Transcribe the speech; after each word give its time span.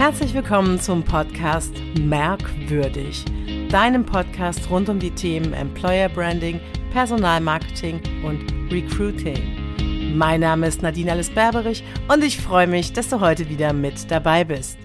Herzlich 0.00 0.32
willkommen 0.32 0.80
zum 0.80 1.04
Podcast 1.04 1.74
Merkwürdig, 1.98 3.22
deinem 3.68 4.06
Podcast 4.06 4.70
rund 4.70 4.88
um 4.88 4.98
die 4.98 5.10
Themen 5.10 5.52
Employer 5.52 6.08
Branding, 6.08 6.58
Personalmarketing 6.90 8.00
und 8.24 8.50
Recruiting. 8.72 10.16
Mein 10.16 10.40
Name 10.40 10.68
ist 10.68 10.80
Nadine 10.80 11.12
Alice 11.12 11.28
Berberich 11.28 11.84
und 12.08 12.24
ich 12.24 12.40
freue 12.40 12.66
mich, 12.66 12.94
dass 12.94 13.10
du 13.10 13.20
heute 13.20 13.50
wieder 13.50 13.74
mit 13.74 14.10
dabei 14.10 14.42
bist. 14.42 14.78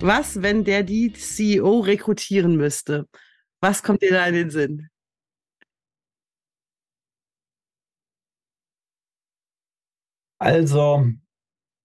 Was, 0.00 0.42
wenn 0.42 0.64
der 0.64 0.82
die 0.82 1.12
CEO 1.12 1.78
rekrutieren 1.78 2.56
müsste? 2.56 3.06
Was 3.60 3.84
kommt 3.84 4.02
dir 4.02 4.10
da 4.10 4.26
in 4.26 4.34
den 4.34 4.50
Sinn? 4.50 4.88
Also, 10.40 11.06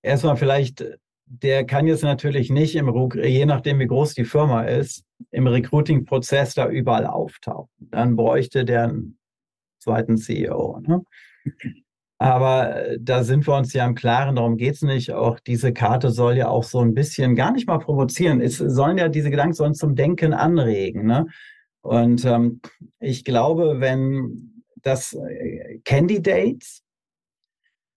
erstmal 0.02 0.36
vielleicht 0.36 0.84
der 1.26 1.66
kann 1.66 1.88
jetzt 1.88 2.04
natürlich 2.04 2.50
nicht 2.50 2.76
im, 2.76 2.94
je 3.24 3.46
nachdem 3.46 3.80
wie 3.80 3.88
groß 3.88 4.14
die 4.14 4.26
Firma 4.26 4.64
ist, 4.64 5.04
im 5.32 5.48
Recruiting-Prozess 5.48 6.54
da 6.54 6.70
überall 6.70 7.06
auftauchen. 7.06 7.70
Dann 7.80 8.16
bräuchte 8.16 8.66
der 8.66 8.84
einen 8.90 9.18
zweiten 9.80 10.18
CEO. 10.18 10.80
Ne? 10.82 11.02
Aber 12.18 12.76
äh, 12.76 12.98
da 13.02 13.24
sind 13.24 13.46
wir 13.48 13.56
uns 13.56 13.74
ja 13.74 13.86
im 13.86 13.96
Klaren, 13.96 14.36
darum 14.36 14.58
geht 14.58 14.76
es 14.76 14.82
nicht. 14.82 15.12
Auch 15.12 15.40
diese 15.40 15.74
Karte 15.74 16.12
soll 16.12 16.38
ja 16.38 16.48
auch 16.48 16.64
so 16.64 16.80
ein 16.80 16.94
bisschen 16.94 17.36
gar 17.36 17.52
nicht 17.52 17.68
mal 17.68 17.80
provozieren. 17.80 18.40
Es 18.40 18.58
sollen 18.58 18.98
ja 18.98 19.10
diese 19.10 19.30
Gedanken 19.30 19.54
sollen 19.54 19.74
zum 19.74 19.96
Denken 19.96 20.34
anregen. 20.34 21.06
Ne? 21.06 21.28
Und 21.82 22.24
ähm, 22.26 22.62
ich 23.00 23.26
glaube, 23.26 23.80
wenn 23.80 24.64
das 24.78 25.14
äh, 25.14 25.80
Candidates, 25.84 26.84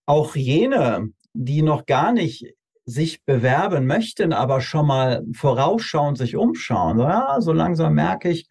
auch 0.05 0.35
jene, 0.35 1.09
die 1.33 1.61
noch 1.61 1.85
gar 1.85 2.11
nicht 2.11 2.55
sich 2.89 3.23
bewerben 3.23 3.85
möchten, 3.85 4.33
aber 4.33 4.61
schon 4.61 4.87
mal 4.87 5.23
vorausschauen, 5.33 6.15
sich 6.15 6.35
umschauen. 6.35 6.97
So, 6.97 7.03
ja, 7.03 7.37
so 7.39 7.53
langsam 7.53 7.93
merke 7.93 8.29
ich, 8.29 8.47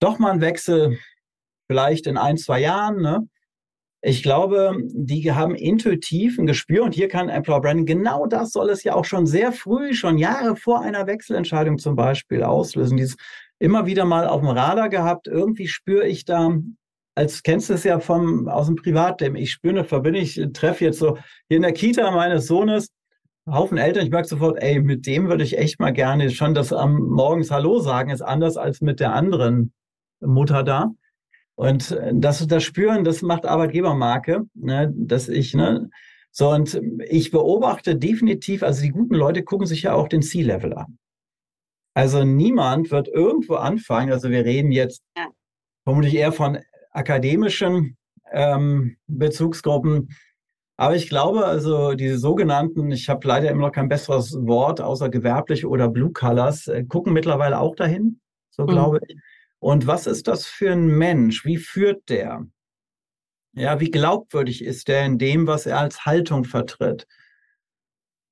doch 0.00 0.18
mal 0.18 0.32
ein 0.32 0.40
Wechsel, 0.40 0.98
vielleicht 1.68 2.06
in 2.06 2.16
ein, 2.16 2.36
zwei 2.36 2.60
Jahren. 2.60 3.00
Ne? 3.00 3.28
Ich 4.00 4.22
glaube, 4.22 4.76
die 4.92 5.32
haben 5.32 5.54
intuitiv 5.54 6.38
ein 6.38 6.46
Gespür 6.46 6.84
und 6.84 6.94
hier 6.94 7.08
kann 7.08 7.28
Employer 7.28 7.60
Branding, 7.60 7.86
genau 7.86 8.26
das 8.26 8.50
soll 8.50 8.70
es 8.70 8.82
ja 8.82 8.94
auch 8.94 9.04
schon 9.04 9.26
sehr 9.26 9.52
früh, 9.52 9.94
schon 9.94 10.18
Jahre 10.18 10.56
vor 10.56 10.82
einer 10.82 11.06
Wechselentscheidung 11.06 11.78
zum 11.78 11.94
Beispiel 11.96 12.42
auslösen. 12.42 12.96
Dieses 12.96 13.16
immer 13.60 13.86
wieder 13.86 14.04
mal 14.04 14.26
auf 14.26 14.40
dem 14.40 14.50
Radar 14.50 14.88
gehabt, 14.88 15.26
irgendwie 15.28 15.68
spüre 15.68 16.06
ich 16.06 16.24
da, 16.24 16.56
als 17.16 17.42
kennst 17.42 17.70
du 17.70 17.74
es 17.74 17.84
ja 17.84 17.98
vom, 17.98 18.48
aus 18.48 18.66
dem 18.66 18.76
Privatleben, 18.76 19.36
ich 19.36 19.50
spüre 19.50 19.74
eine 19.74 19.84
Verbindung, 19.84 20.22
ich 20.22 20.40
treffe 20.52 20.84
jetzt 20.84 21.00
so 21.00 21.18
hier 21.48 21.56
in 21.56 21.62
der 21.62 21.72
Kita 21.72 22.10
meines 22.12 22.46
Sohnes, 22.46 22.90
Haufen 23.50 23.78
Eltern, 23.78 24.04
ich 24.04 24.10
merke 24.10 24.28
sofort, 24.28 24.58
ey, 24.60 24.80
mit 24.80 25.06
dem 25.06 25.28
würde 25.28 25.44
ich 25.44 25.58
echt 25.58 25.80
mal 25.80 25.92
gerne 25.92 26.30
schon 26.30 26.54
das 26.54 26.72
am 26.72 26.98
morgens 26.98 27.50
Hallo 27.50 27.80
sagen, 27.80 28.10
ist 28.10 28.22
anders 28.22 28.56
als 28.56 28.80
mit 28.80 29.00
der 29.00 29.14
anderen 29.14 29.72
Mutter 30.20 30.62
da. 30.62 30.92
Und 31.54 31.90
äh, 31.90 32.12
das, 32.14 32.46
das 32.46 32.62
Spüren, 32.62 33.04
das 33.04 33.22
macht 33.22 33.46
Arbeitgebermarke, 33.46 34.44
ne, 34.54 34.92
dass 34.94 35.28
ich, 35.28 35.54
ne, 35.54 35.90
so 36.30 36.50
und 36.50 36.80
ich 37.08 37.30
beobachte 37.30 37.96
definitiv, 37.96 38.62
also 38.62 38.82
die 38.82 38.90
guten 38.90 39.14
Leute 39.14 39.42
gucken 39.42 39.66
sich 39.66 39.82
ja 39.82 39.94
auch 39.94 40.08
den 40.08 40.22
C-Level 40.22 40.74
an. 40.74 40.98
Also 41.94 42.22
niemand 42.22 42.92
wird 42.92 43.08
irgendwo 43.08 43.54
anfangen, 43.54 44.12
also 44.12 44.30
wir 44.30 44.44
reden 44.44 44.70
jetzt 44.70 45.02
ja. 45.16 45.26
vermutlich 45.84 46.14
eher 46.14 46.30
von 46.30 46.58
akademischen 46.92 47.96
ähm, 48.30 48.96
Bezugsgruppen, 49.08 50.10
aber 50.78 50.94
ich 50.94 51.08
glaube, 51.08 51.44
also 51.44 51.94
diese 51.94 52.18
sogenannten, 52.18 52.92
ich 52.92 53.08
habe 53.08 53.26
leider 53.26 53.50
immer 53.50 53.66
noch 53.66 53.72
kein 53.72 53.88
besseres 53.88 54.34
Wort 54.46 54.80
außer 54.80 55.08
gewerbliche 55.08 55.68
oder 55.68 55.88
Blue 55.88 56.12
Colors, 56.12 56.68
äh, 56.68 56.84
gucken 56.84 57.12
mittlerweile 57.12 57.58
auch 57.58 57.74
dahin, 57.74 58.20
so 58.50 58.62
mhm. 58.62 58.68
glaube 58.68 59.00
ich. 59.06 59.16
Und 59.58 59.88
was 59.88 60.06
ist 60.06 60.28
das 60.28 60.46
für 60.46 60.70
ein 60.70 60.86
Mensch? 60.86 61.44
Wie 61.44 61.56
führt 61.56 62.08
der? 62.08 62.46
Ja, 63.54 63.80
wie 63.80 63.90
glaubwürdig 63.90 64.64
ist 64.64 64.86
der 64.86 65.04
in 65.04 65.18
dem, 65.18 65.48
was 65.48 65.66
er 65.66 65.80
als 65.80 66.06
Haltung 66.06 66.44
vertritt? 66.44 67.08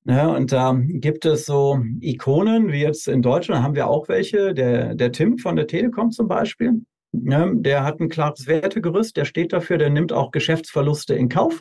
Ja, 0.05 0.29
und 0.29 0.53
da 0.53 0.79
gibt 0.81 1.25
es 1.25 1.47
so 1.47 1.83
Ikonen, 2.01 2.71
wie 2.71 2.83
jetzt 2.83 3.09
in 3.09 3.23
Deutschland 3.23 3.65
haben 3.65 3.75
wir 3.75 3.89
auch 3.89 4.09
welche, 4.09 4.55
der, 4.55 4.95
der 4.95 5.11
Tim 5.11 5.39
von 5.39 5.57
der 5.57 5.67
Telekom 5.67 6.13
zum 6.13 6.29
Beispiel. 6.29 6.81
Ja, 7.11 7.51
der 7.53 7.83
hat 7.83 7.99
ein 7.99 8.09
klares 8.09 8.47
Wertegerüst, 8.47 9.17
der 9.17 9.25
steht 9.25 9.53
dafür, 9.53 9.79
der 9.79 9.91
nimmt 9.91 10.13
auch 10.13 10.31
Geschäftsverluste 10.31 11.17
in 11.17 11.29
Kauf. 11.29 11.61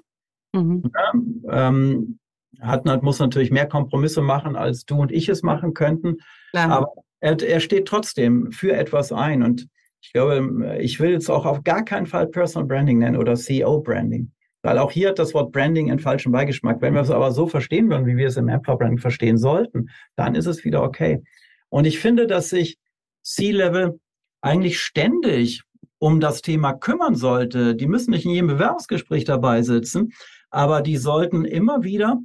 Mhm. 0.56 0.84
Ja, 0.94 1.68
ähm, 1.68 2.20
hat, 2.62 2.86
muss 3.04 3.20
natürlich 3.20 3.52
mehr 3.52 3.68
Kompromisse 3.68 4.22
machen, 4.22 4.56
als 4.56 4.86
du 4.86 4.96
und 5.02 5.12
ich 5.12 5.30
es 5.30 5.44
machen 5.44 5.74
könnten. 5.74 6.18
Klar. 6.52 6.72
Aber 6.72 6.94
er, 7.20 7.42
er 7.42 7.60
steht 7.60 7.88
trotzdem 7.88 8.52
für 8.52 8.74
etwas 8.74 9.12
ein. 9.12 9.44
Und 9.44 9.68
ich 10.02 10.14
glaube, 10.14 10.78
ich 10.80 11.00
will 11.00 11.12
jetzt 11.12 11.30
auch 11.30 11.46
auf 11.46 11.64
gar 11.64 11.84
keinen 11.84 12.06
Fall 12.06 12.28
Personal 12.28 12.68
Branding 12.68 13.00
nennen 13.00 13.18
oder 13.18 13.36
CEO 13.36 13.82
Branding. 13.82 14.32
Weil 14.62 14.80
auch 14.80 14.92
hier 14.92 15.10
hat 15.10 15.20
das 15.20 15.34
Wort 15.34 15.52
Branding 15.52 15.92
einen 15.92 16.00
falschen 16.00 16.32
Beigeschmack. 16.32 16.82
Wenn 16.82 16.94
wir 16.94 17.02
es 17.02 17.12
aber 17.12 17.32
so 17.32 17.48
verstehen 17.48 17.90
würden, 17.90 18.08
wie 18.08 18.18
wir 18.18 18.28
es 18.28 18.38
im 18.38 18.48
Employer 18.48 18.78
Branding 18.78 19.00
verstehen 19.00 19.38
sollten, 19.38 19.90
dann 20.16 20.34
ist 20.34 20.48
es 20.48 20.64
wieder 20.64 20.82
okay. 20.82 21.22
Und 21.70 21.86
ich 21.86 22.00
finde, 22.00 22.26
dass 22.26 22.50
sich 22.50 22.78
C-Level 23.22 24.00
eigentlich 24.42 24.80
ständig 24.80 25.64
um 25.98 26.20
das 26.20 26.42
Thema 26.42 26.74
kümmern 26.74 27.16
sollte. 27.16 27.76
Die 27.76 27.88
müssen 27.88 28.12
nicht 28.12 28.26
in 28.26 28.32
jedem 28.32 28.48
Bewerbungsgespräch 28.48 29.24
dabei 29.24 29.62
sitzen, 29.62 30.14
aber 30.56 30.82
die 30.82 30.96
sollten 30.96 31.44
immer 31.44 31.84
wieder 31.84 32.22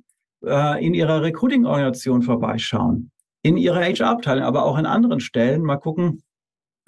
äh, 0.46 0.84
in 0.84 0.94
ihrer 0.94 1.20
Recruiting-Organisation 1.20 2.22
vorbeischauen, 2.22 3.10
in 3.42 3.56
ihrer 3.56 3.80
HR-Abteilung, 3.80 4.44
aber 4.44 4.64
auch 4.64 4.78
in 4.78 4.86
anderen 4.86 5.18
Stellen 5.18 5.62
mal 5.62 5.78
gucken, 5.78 6.22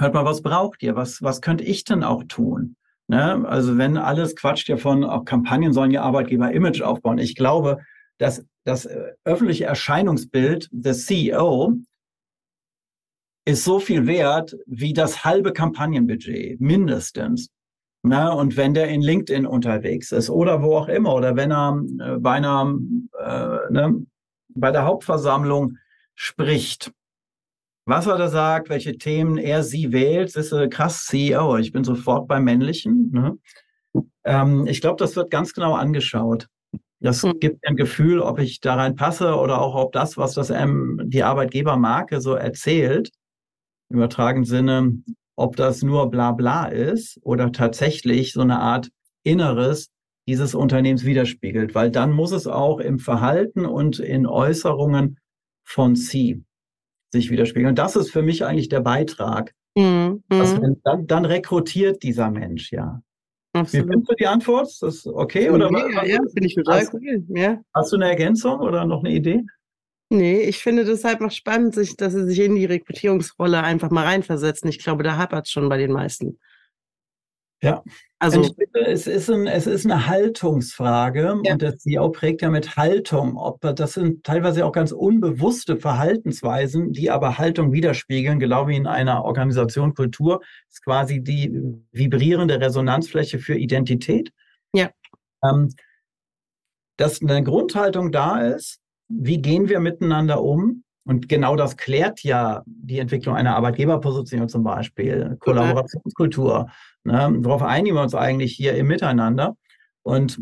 hört 0.00 0.14
mal, 0.14 0.24
was 0.24 0.40
braucht 0.42 0.84
ihr? 0.84 0.94
Was, 0.94 1.20
was 1.20 1.40
könnte 1.40 1.64
ich 1.64 1.82
denn 1.82 2.04
auch 2.04 2.22
tun? 2.28 2.76
Ne? 3.08 3.44
Also 3.48 3.76
wenn 3.76 3.96
alles 3.96 4.36
quatscht 4.36 4.68
ja 4.68 4.76
von, 4.76 5.02
auch 5.02 5.24
Kampagnen 5.24 5.72
sollen 5.72 5.90
ja 5.90 6.02
Arbeitgeber-Image 6.02 6.80
aufbauen. 6.82 7.18
Ich 7.18 7.34
glaube, 7.34 7.78
dass 8.18 8.44
das 8.64 8.86
äh, 8.86 9.12
öffentliche 9.24 9.64
Erscheinungsbild 9.64 10.68
des 10.70 11.06
CEO 11.06 11.74
ist 13.44 13.64
so 13.64 13.80
viel 13.80 14.06
wert 14.06 14.56
wie 14.66 14.92
das 14.92 15.24
halbe 15.24 15.52
Kampagnenbudget, 15.52 16.60
mindestens. 16.60 17.48
Na, 18.04 18.32
und 18.32 18.56
wenn 18.56 18.74
der 18.74 18.88
in 18.88 19.00
LinkedIn 19.00 19.46
unterwegs 19.46 20.10
ist 20.10 20.28
oder 20.28 20.62
wo 20.62 20.76
auch 20.76 20.88
immer, 20.88 21.14
oder 21.14 21.36
wenn 21.36 21.52
er 21.52 21.80
äh, 22.00 22.18
bei 22.18 22.32
einer, 22.32 22.76
äh, 23.18 23.72
ne, 23.72 24.04
bei 24.48 24.72
der 24.72 24.84
Hauptversammlung 24.84 25.78
spricht, 26.16 26.92
was 27.84 28.06
er 28.06 28.16
da 28.16 28.28
sagt, 28.28 28.68
welche 28.68 28.98
Themen 28.98 29.38
er 29.38 29.62
sie 29.62 29.92
wählt, 29.92 30.34
ist 30.34 30.52
äh, 30.52 30.68
krass 30.68 31.06
CEO. 31.06 31.56
Ich 31.58 31.72
bin 31.72 31.84
sofort 31.84 32.28
beim 32.28 32.44
Männlichen. 32.44 33.10
Ne? 33.12 33.38
Ähm, 34.24 34.66
ich 34.66 34.80
glaube, 34.80 34.96
das 34.96 35.14
wird 35.14 35.30
ganz 35.30 35.52
genau 35.52 35.74
angeschaut. 35.74 36.48
Das 37.00 37.22
mhm. 37.24 37.40
gibt 37.40 37.66
ein 37.66 37.76
Gefühl, 37.76 38.20
ob 38.20 38.38
ich 38.38 38.60
da 38.60 38.74
reinpasse 38.74 39.34
oder 39.36 39.60
auch 39.60 39.74
ob 39.74 39.92
das, 39.92 40.16
was 40.16 40.34
das 40.34 40.50
ähm, 40.50 41.00
die 41.04 41.24
Arbeitgebermarke 41.24 42.20
so 42.20 42.34
erzählt, 42.34 43.10
im 43.90 43.96
übertragenen 43.96 44.44
Sinne, 44.44 45.02
ob 45.36 45.56
das 45.56 45.82
nur 45.82 46.10
Blabla 46.10 46.66
ist 46.66 47.18
oder 47.22 47.52
tatsächlich 47.52 48.32
so 48.32 48.42
eine 48.42 48.60
Art 48.60 48.90
Inneres 49.24 49.90
dieses 50.28 50.54
Unternehmens 50.54 51.04
widerspiegelt, 51.04 51.74
weil 51.74 51.90
dann 51.90 52.12
muss 52.12 52.32
es 52.32 52.46
auch 52.46 52.78
im 52.78 52.98
Verhalten 52.98 53.66
und 53.66 53.98
in 53.98 54.26
Äußerungen 54.26 55.18
von 55.64 55.96
C 55.96 56.42
sich 57.12 57.30
widerspiegeln. 57.30 57.70
Und 57.70 57.78
das 57.78 57.96
ist 57.96 58.10
für 58.10 58.22
mich 58.22 58.44
eigentlich 58.44 58.68
der 58.68 58.80
Beitrag. 58.80 59.52
Mhm. 59.76 60.22
mhm. 60.30 60.80
Dann, 60.84 61.06
dann, 61.06 61.24
rekrutiert 61.24 62.02
dieser 62.02 62.30
Mensch, 62.30 62.72
ja. 62.72 63.00
Absolut. 63.54 63.86
Wie 63.86 63.90
findest 63.90 64.10
du 64.10 64.14
die 64.16 64.26
Antwort? 64.26 64.66
Ist 64.68 64.82
das 64.82 65.06
okay? 65.06 65.50
Oder 65.50 65.70
ja, 65.70 66.04
ja, 66.04 66.18
finde 66.32 66.46
ich 66.46 66.54
total 66.54 66.86
cool. 66.92 67.24
Ja. 67.28 67.60
Hast 67.74 67.92
du 67.92 67.96
eine 67.96 68.08
Ergänzung 68.08 68.60
oder 68.60 68.86
noch 68.86 69.04
eine 69.04 69.12
Idee? 69.12 69.42
Nee, 70.12 70.42
ich 70.42 70.58
finde 70.58 70.84
das 70.84 71.04
halt 71.04 71.22
noch 71.22 71.30
spannend, 71.30 71.74
sich, 71.74 71.96
dass 71.96 72.12
sie 72.12 72.26
sich 72.26 72.40
in 72.40 72.54
die 72.54 72.66
Rekrutierungsrolle 72.66 73.62
einfach 73.62 73.88
mal 73.88 74.04
reinversetzen. 74.04 74.68
Ich 74.68 74.78
glaube, 74.78 75.02
da 75.02 75.16
hapert 75.16 75.46
es 75.46 75.52
schon 75.52 75.70
bei 75.70 75.78
den 75.78 75.90
meisten. 75.90 76.38
Ja. 77.62 77.82
Also, 78.18 78.42
finde, 78.42 78.86
es, 78.86 79.06
ist 79.06 79.30
ein, 79.30 79.46
es 79.46 79.66
ist 79.66 79.86
eine 79.86 80.06
Haltungsfrage 80.06 81.40
ja. 81.42 81.52
und 81.52 81.62
das 81.62 81.78
CEO 81.78 82.10
prägt 82.10 82.42
ja 82.42 82.50
mit 82.50 82.76
Haltung. 82.76 83.38
Ob, 83.38 83.62
das 83.62 83.94
sind 83.94 84.22
teilweise 84.22 84.66
auch 84.66 84.72
ganz 84.72 84.92
unbewusste 84.92 85.78
Verhaltensweisen, 85.78 86.92
die 86.92 87.10
aber 87.10 87.38
Haltung 87.38 87.72
widerspiegeln, 87.72 88.38
genau 88.38 88.68
wie 88.68 88.76
in 88.76 88.86
einer 88.86 89.24
Organisation 89.24 89.94
Kultur, 89.94 90.42
ist 90.68 90.84
quasi 90.84 91.22
die 91.22 91.58
vibrierende 91.90 92.60
Resonanzfläche 92.60 93.38
für 93.38 93.54
Identität. 93.54 94.30
Ja. 94.74 94.90
Ähm, 95.42 95.70
dass 96.98 97.22
eine 97.22 97.42
Grundhaltung 97.42 98.12
da 98.12 98.42
ist, 98.42 98.81
wie 99.20 99.40
gehen 99.40 99.68
wir 99.68 99.80
miteinander 99.80 100.42
um? 100.42 100.84
Und 101.04 101.28
genau 101.28 101.56
das 101.56 101.76
klärt 101.76 102.22
ja 102.22 102.62
die 102.66 102.98
Entwicklung 102.98 103.34
einer 103.34 103.56
Arbeitgeberposition 103.56 104.48
zum 104.48 104.62
Beispiel, 104.62 105.36
Kollaborationskultur. 105.40 106.70
Ne? 107.04 107.36
Worauf 107.38 107.62
einigen 107.62 107.96
wir 107.96 108.02
uns 108.02 108.14
eigentlich 108.14 108.54
hier 108.54 108.74
im 108.74 108.86
Miteinander? 108.86 109.56
Und 110.02 110.38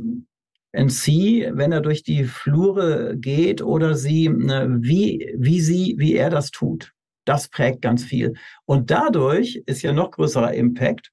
ein 0.73 0.89
C, 0.89 1.51
wenn 1.53 1.73
er 1.73 1.81
durch 1.81 2.03
die 2.03 2.25
Flure 2.25 3.17
geht 3.17 3.63
oder 3.63 3.95
sie, 3.95 4.29
ne, 4.29 4.69
wie, 4.81 5.35
wie 5.37 5.61
sie, 5.61 5.97
wie 5.99 6.15
er 6.15 6.31
das 6.31 6.51
tut. 6.51 6.93
Das 7.25 7.49
prägt 7.49 7.83
ganz 7.83 8.05
viel. 8.05 8.35
Und 8.67 8.91
dadurch 8.91 9.63
ist 9.67 9.83
ja 9.83 9.93
noch 9.93 10.13
größerer 10.13 10.55
Impact. 10.55 11.11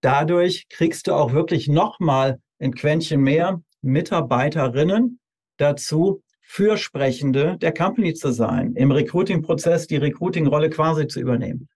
Dadurch 0.00 0.68
kriegst 0.68 1.06
du 1.06 1.14
auch 1.14 1.32
wirklich 1.32 1.68
nochmal 1.68 2.38
ein 2.58 2.74
Quäntchen 2.74 3.20
mehr 3.20 3.62
Mitarbeiterinnen 3.82 5.18
dazu, 5.58 6.22
Fürsprechende 6.46 7.56
der 7.58 7.72
Company 7.72 8.14
zu 8.14 8.32
sein, 8.32 8.74
im 8.74 8.92
Recruiting-Prozess 8.92 9.86
die 9.86 9.96
Recruiting-Rolle 9.96 10.70
quasi 10.70 11.06
zu 11.06 11.20
übernehmen. 11.20 11.68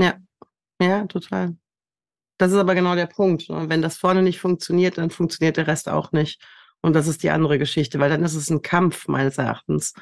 Ja, 0.00 0.16
ja, 0.80 1.06
total. 1.06 1.56
Das 2.38 2.52
ist 2.52 2.58
aber 2.58 2.74
genau 2.74 2.94
der 2.94 3.06
Punkt. 3.06 3.48
Ne? 3.48 3.68
Wenn 3.68 3.82
das 3.82 3.96
vorne 3.96 4.22
nicht 4.22 4.40
funktioniert, 4.40 4.96
dann 4.96 5.10
funktioniert 5.10 5.56
der 5.56 5.66
Rest 5.66 5.88
auch 5.88 6.12
nicht. 6.12 6.42
Und 6.80 6.94
das 6.94 7.08
ist 7.08 7.22
die 7.22 7.30
andere 7.30 7.58
Geschichte, 7.58 7.98
weil 7.98 8.10
dann 8.10 8.22
ist 8.22 8.34
es 8.34 8.50
ein 8.50 8.62
Kampf 8.62 9.08
meines 9.08 9.38
Erachtens. 9.38 9.92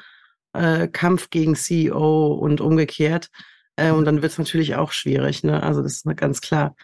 Äh, 0.53 0.87
Kampf 0.87 1.29
gegen 1.29 1.55
CEO 1.55 2.33
und 2.33 2.61
umgekehrt. 2.61 3.29
Äh, 3.75 3.91
und 3.91 4.05
dann 4.05 4.21
wird 4.21 4.31
es 4.31 4.37
natürlich 4.37 4.75
auch 4.75 4.91
schwierig. 4.91 5.43
Ne? 5.43 5.61
Also 5.61 5.81
das 5.81 5.93
ist 5.93 6.17
ganz 6.17 6.41
klar, 6.41 6.75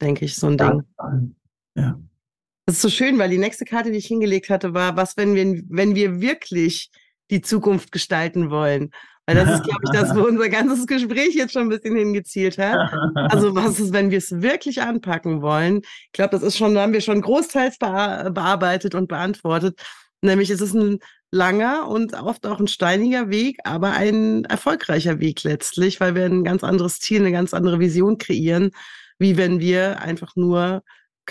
denke 0.00 0.24
ich, 0.24 0.36
so 0.36 0.48
ein 0.48 0.56
Ding. 0.56 0.82
Ja. 1.74 1.98
Das 2.66 2.76
ist 2.76 2.82
so 2.82 2.90
schön, 2.90 3.18
weil 3.18 3.30
die 3.30 3.38
nächste 3.38 3.64
Karte, 3.64 3.90
die 3.90 3.98
ich 3.98 4.06
hingelegt 4.06 4.48
hatte, 4.50 4.72
war, 4.72 4.96
was, 4.96 5.16
wenn 5.16 5.34
wir, 5.34 5.62
wenn 5.68 5.94
wir 5.94 6.20
wirklich 6.20 6.90
die 7.30 7.40
Zukunft 7.40 7.90
gestalten 7.90 8.50
wollen? 8.50 8.90
Weil 9.26 9.36
das 9.36 9.50
ist, 9.50 9.64
glaube 9.64 9.80
ich, 9.84 9.90
das, 9.90 10.14
wo 10.14 10.20
unser 10.28 10.48
ganzes 10.48 10.86
Gespräch 10.86 11.34
jetzt 11.34 11.52
schon 11.52 11.62
ein 11.62 11.68
bisschen 11.68 11.96
hingezielt 11.96 12.58
hat. 12.58 12.92
Also 13.14 13.54
was 13.54 13.78
ist, 13.78 13.92
wenn 13.92 14.10
wir 14.10 14.18
es 14.18 14.42
wirklich 14.42 14.82
anpacken 14.82 15.42
wollen? 15.42 15.82
Ich 16.06 16.12
glaube, 16.12 16.30
das 16.30 16.42
ist 16.42 16.56
schon, 16.56 16.76
haben 16.78 16.92
wir 16.92 17.00
schon 17.00 17.20
großteils 17.20 17.78
bearbeitet 17.78 18.94
und 18.94 19.08
beantwortet. 19.08 19.80
Nämlich 20.22 20.50
es 20.50 20.60
ist 20.60 20.74
ein 20.74 20.98
langer 21.30 21.88
und 21.88 22.14
oft 22.14 22.46
auch 22.46 22.60
ein 22.60 22.68
steiniger 22.68 23.30
Weg, 23.30 23.58
aber 23.64 23.92
ein 23.92 24.44
erfolgreicher 24.44 25.18
Weg 25.18 25.42
letztlich, 25.44 25.98
weil 25.98 26.14
wir 26.14 26.26
ein 26.26 26.44
ganz 26.44 26.62
anderes 26.62 27.00
Ziel, 27.00 27.20
eine 27.20 27.32
ganz 27.32 27.54
andere 27.54 27.80
Vision 27.80 28.18
kreieren, 28.18 28.70
wie 29.18 29.36
wenn 29.36 29.58
wir 29.58 30.00
einfach 30.00 30.36
nur 30.36 30.82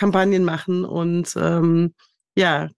Kampagnen 0.01 0.43
machen 0.43 0.83
und 0.83 1.35
ähm, 1.37 1.93
ja, 2.35 2.69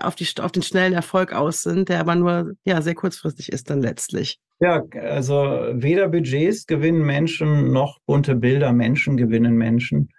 auf, 0.00 0.14
die, 0.14 0.26
auf 0.40 0.52
den 0.52 0.62
schnellen 0.62 0.92
Erfolg 0.92 1.32
aus 1.32 1.62
sind, 1.62 1.88
der 1.88 2.00
aber 2.00 2.14
nur 2.16 2.52
ja, 2.66 2.82
sehr 2.82 2.94
kurzfristig 2.94 3.50
ist 3.50 3.70
dann 3.70 3.80
letztlich. 3.80 4.38
Ja, 4.60 4.82
also 5.00 5.34
weder 5.72 6.08
Budgets 6.08 6.66
gewinnen 6.66 7.00
Menschen 7.00 7.72
noch 7.72 7.98
bunte 8.04 8.34
Bilder 8.34 8.74
Menschen 8.74 9.16
gewinnen 9.16 9.56
Menschen. 9.56 10.10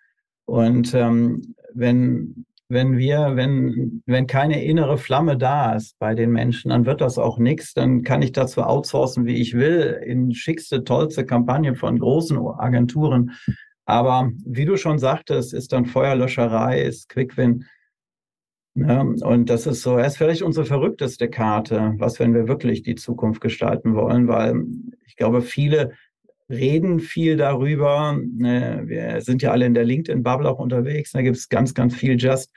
Und 0.45 0.95
ähm, 0.95 1.54
wenn, 1.75 2.48
wenn 2.69 2.98
wir, 2.98 3.36
wenn, 3.36 4.01
wenn 4.07 4.25
keine 4.25 4.63
innere 4.63 4.98
Flamme 4.98 5.38
da 5.38 5.75
ist 5.75 6.00
bei 6.00 6.15
den 6.15 6.31
Menschen, 6.31 6.69
dann 6.69 6.88
wird 6.88 7.01
das 7.01 7.19
auch 7.19 7.38
nichts. 7.38 7.75
Dann 7.75 8.01
kann 8.01 8.24
ich 8.24 8.31
dazu 8.31 8.63
outsourcen, 8.63 9.27
wie 9.27 9.36
ich 9.36 9.54
will, 9.54 10.01
in 10.04 10.33
schickste, 10.33 10.83
tollste 10.83 11.24
Kampagnen 11.24 11.75
von 11.75 12.00
großen 12.00 12.36
Agenturen. 12.57 13.33
Aber 13.87 14.31
wie 14.45 14.65
du 14.65 14.75
schon 14.75 14.99
sagtest, 14.99 15.53
ist 15.53 15.71
dann 15.71 15.85
Feuerlöscherei, 15.85 16.81
ist 16.81 17.07
Quickwin. 17.07 17.65
Ja, 18.75 19.01
und 19.01 19.49
das 19.49 19.65
ist 19.65 19.81
so, 19.81 19.97
er 19.97 20.05
ist 20.05 20.17
vielleicht 20.17 20.41
unsere 20.41 20.65
verrückteste 20.65 21.29
Karte, 21.29 21.95
was, 21.97 22.19
wenn 22.19 22.33
wir 22.33 22.49
wirklich 22.49 22.83
die 22.83 22.95
Zukunft 22.95 23.39
gestalten 23.41 23.95
wollen, 23.95 24.27
weil 24.27 24.65
ich 25.05 25.15
glaube, 25.15 25.41
viele 25.41 25.93
reden 26.49 26.99
viel 26.99 27.37
darüber. 27.37 28.19
Ne, 28.21 28.83
wir 28.85 29.21
sind 29.21 29.41
ja 29.41 29.51
alle 29.51 29.65
in 29.65 29.73
der 29.73 29.85
LinkedIn-Bubble 29.85 30.49
auch 30.49 30.59
unterwegs. 30.59 31.13
Da 31.13 31.21
gibt 31.21 31.37
es 31.37 31.47
ganz, 31.47 31.73
ganz 31.73 31.95
viel 31.95 32.19
Just. 32.19 32.53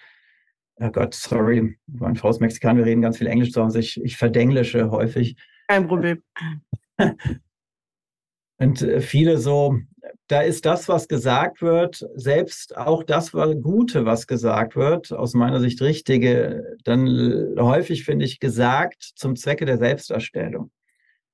Oh 0.76 0.90
Gott, 0.90 1.14
sorry, 1.14 1.78
meine 1.86 2.16
Frau 2.16 2.30
ist 2.30 2.40
Mexikaner, 2.40 2.78
wir 2.78 2.86
reden 2.86 3.02
ganz 3.02 3.18
viel 3.18 3.28
Englisch 3.28 3.52
zu 3.52 3.62
Hause. 3.62 3.78
Ich, 3.78 4.02
ich 4.02 4.16
verdenglische 4.16 4.90
häufig. 4.90 5.36
Kein 5.68 5.86
Problem. 5.86 6.22
Und 8.58 8.82
äh, 8.82 9.00
viele 9.00 9.38
so, 9.38 9.78
da 10.28 10.42
ist 10.42 10.64
das, 10.64 10.88
was 10.88 11.08
gesagt 11.08 11.62
wird, 11.62 12.06
selbst 12.14 12.76
auch 12.76 13.02
das 13.02 13.32
Gute, 13.32 14.04
was 14.04 14.26
gesagt 14.26 14.76
wird, 14.76 15.12
aus 15.12 15.34
meiner 15.34 15.60
Sicht 15.60 15.80
Richtige, 15.82 16.76
dann 16.84 17.54
häufig, 17.58 18.04
finde 18.04 18.24
ich, 18.24 18.40
gesagt 18.40 19.12
zum 19.16 19.36
Zwecke 19.36 19.66
der 19.66 19.78
Selbsterstellung. 19.78 20.70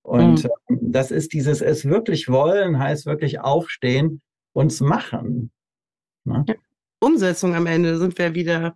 Und 0.02 0.44
mhm. 0.44 0.50
Ähm, 0.68 0.78
das 0.92 1.10
ist 1.10 1.32
dieses 1.32 1.60
es 1.60 1.84
wirklich 1.84 2.28
wollen, 2.28 2.78
heißt 2.78 3.06
wirklich 3.06 3.40
aufstehen, 3.40 4.22
uns 4.52 4.80
machen. 4.80 5.50
Ne? 6.24 6.44
Umsetzung 7.00 7.54
am 7.54 7.66
Ende 7.66 7.98
sind 7.98 8.16
wir 8.16 8.34
wieder 8.34 8.74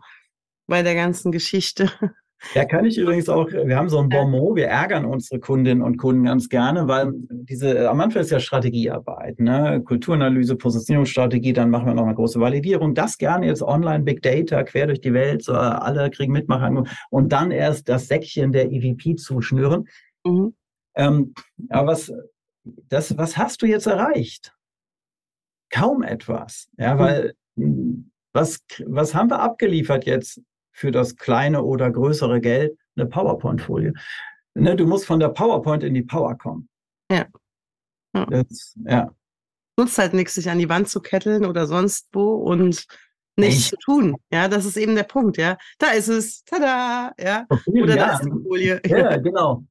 bei 0.67 0.83
der 0.83 0.95
ganzen 0.95 1.33
Geschichte. 1.33 1.91
Ja, 2.55 2.65
kann 2.65 2.85
ich 2.85 2.97
übrigens 2.97 3.29
auch, 3.29 3.49
wir 3.51 3.77
haben 3.77 3.89
so 3.89 3.99
ein 3.99 4.09
Bonmot, 4.09 4.57
wir 4.57 4.67
ärgern 4.67 5.05
unsere 5.05 5.41
Kundinnen 5.41 5.83
und 5.83 5.99
Kunden 5.99 6.25
ganz 6.25 6.49
gerne, 6.49 6.89
weil 6.89 7.13
diese, 7.15 7.89
am 7.89 8.01
Anfang 8.01 8.23
ist 8.23 8.31
ja 8.31 8.41
Strategiearbeit, 8.41 9.39
ne? 9.39 9.83
Kulturanalyse, 9.85 10.57
Positionierungsstrategie, 10.57 11.53
dann 11.53 11.71
machen 11.71 11.87
wir 11.87 11.95
noch 11.95 12.05
eine 12.05 12.15
große 12.15 12.41
Validierung, 12.41 12.95
das 12.95 13.19
gerne 13.19 13.47
jetzt 13.47 13.63
online, 13.63 14.05
Big 14.05 14.23
Data, 14.23 14.63
quer 14.63 14.87
durch 14.87 15.01
die 15.01 15.13
Welt, 15.13 15.45
so 15.45 15.53
alle 15.53 16.11
kriegen 16.11 16.33
Mitmacher 16.33 16.85
und 17.11 17.33
dann 17.33 17.51
erst 17.51 17.89
das 17.89 18.09
Säckchen 18.09 18.53
der 18.53 18.71
EVP 18.73 19.17
zuschnüren. 19.17 19.87
Mhm. 20.25 20.55
Ähm, 20.97 21.35
aber 21.69 21.93
was, 21.93 22.13
das, 22.65 23.17
was 23.19 23.37
hast 23.37 23.63
du 23.63 23.67
jetzt 23.67 23.87
erreicht? 23.87 24.55
Kaum 25.71 26.03
etwas, 26.03 26.69
ja, 26.79 26.95
mhm. 26.95 26.99
weil 26.99 27.35
was, 28.33 28.61
was 28.87 29.15
haben 29.15 29.31
wir 29.31 29.41
abgeliefert 29.41 30.07
jetzt 30.07 30.41
für 30.81 30.91
das 30.91 31.17
kleine 31.17 31.62
oder 31.62 31.91
größere 31.91 32.41
Geld 32.41 32.77
eine 32.97 33.06
PowerPoint-Folie. 33.06 33.93
Ne, 34.55 34.75
du 34.75 34.87
musst 34.87 35.05
von 35.05 35.21
der 35.21 35.29
PowerPoint 35.29 35.85
in 35.85 35.93
die 35.93 36.03
Power 36.03 36.37
kommen. 36.38 36.71
Ja. 37.12 37.27
ja. 38.17 38.27
Das, 38.27 38.75
ja. 38.85 39.11
Nutzt 39.77 39.99
halt 39.99 40.15
nichts, 40.15 40.35
sich 40.35 40.49
an 40.49 40.59
die 40.59 40.71
Wand 40.71 40.88
zu 40.88 41.00
ketteln 41.00 41.44
oder 41.44 41.67
sonst 41.67 42.09
wo 42.12 42.35
und 42.35 42.87
nichts 43.37 43.69
zu 43.69 43.77
tun. 43.77 44.17
Ja, 44.32 44.49
das 44.49 44.65
ist 44.65 44.79
eben 44.79 44.94
der 44.94 45.05
Punkt, 45.05 45.37
ja. 45.37 45.59
Da 45.79 45.88
ist 45.88 46.09
es, 46.09 46.43
tada, 46.44 47.12
ja. 47.21 47.47
Oder 47.67 47.97
da 47.97 48.15
ist 48.15 48.25
die 48.25 48.31
Folie. 48.31 48.81
Ja, 48.87 49.17
genau. 49.19 49.65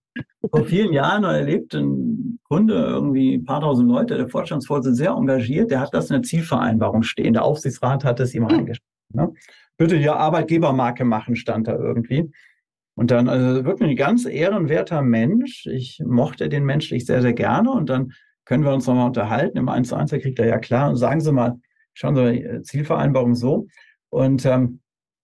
Vor 0.52 0.66
vielen 0.66 0.94
Jahren 0.94 1.24
erlebt 1.24 1.74
ein 1.74 2.40
Kunde 2.44 2.76
irgendwie 2.76 3.36
ein 3.36 3.46
paar 3.46 3.62
tausend 3.62 3.90
Leute, 3.90 4.16
der 4.16 4.30
Vorstandsvorsitzende 4.30 4.96
sehr 4.96 5.12
engagiert, 5.12 5.72
der 5.72 5.80
hat 5.80 5.94
das 5.94 6.12
in 6.12 6.16
der 6.16 6.24
Zielvereinbarung 6.24 7.02
stehen. 7.02 7.34
Der 7.34 7.44
Aufsichtsrat 7.44 8.04
hat 8.04 8.20
es 8.20 8.36
ihm 8.36 8.48
hm. 8.48 8.56
reingeschrieben. 8.56 8.90
Ne? 9.14 9.34
Bitte 9.80 9.96
ja 9.96 10.16
Arbeitgebermarke 10.16 11.06
machen, 11.06 11.36
stand 11.36 11.68
da 11.68 11.76
irgendwie. 11.76 12.32
Und 12.96 13.12
dann, 13.12 13.30
also 13.30 13.64
wirklich 13.64 13.92
ein 13.92 13.96
ganz 13.96 14.26
ehrenwerter 14.26 15.02
Mensch. 15.02 15.66
Ich 15.68 16.02
mochte 16.06 16.50
den 16.50 16.66
menschlich 16.66 17.06
sehr, 17.06 17.22
sehr 17.22 17.34
gerne. 17.34 17.72
Und 17.72 17.90
dann 17.90 18.12
können 18.44 18.66
wir 18.66 18.74
uns 18.74 18.88
nochmal 18.88 19.08
unterhalten. 19.08 19.58
Im 19.58 19.70
1 19.70 19.88
zu 19.88 19.96
1, 19.96 20.12
da 20.12 20.20
kriegt 20.20 20.38
er 20.38 20.48
ja 20.48 20.58
klar. 20.60 20.90
Und 20.90 20.98
sagen 20.98 21.22
Sie 21.22 21.32
mal, 21.32 21.60
schauen 21.94 22.16
Sie 22.16 22.22
mal, 22.22 22.62
Zielvereinbarung 22.62 23.36
so. 23.36 23.68
Und 24.10 24.46
ähm, 24.46 24.82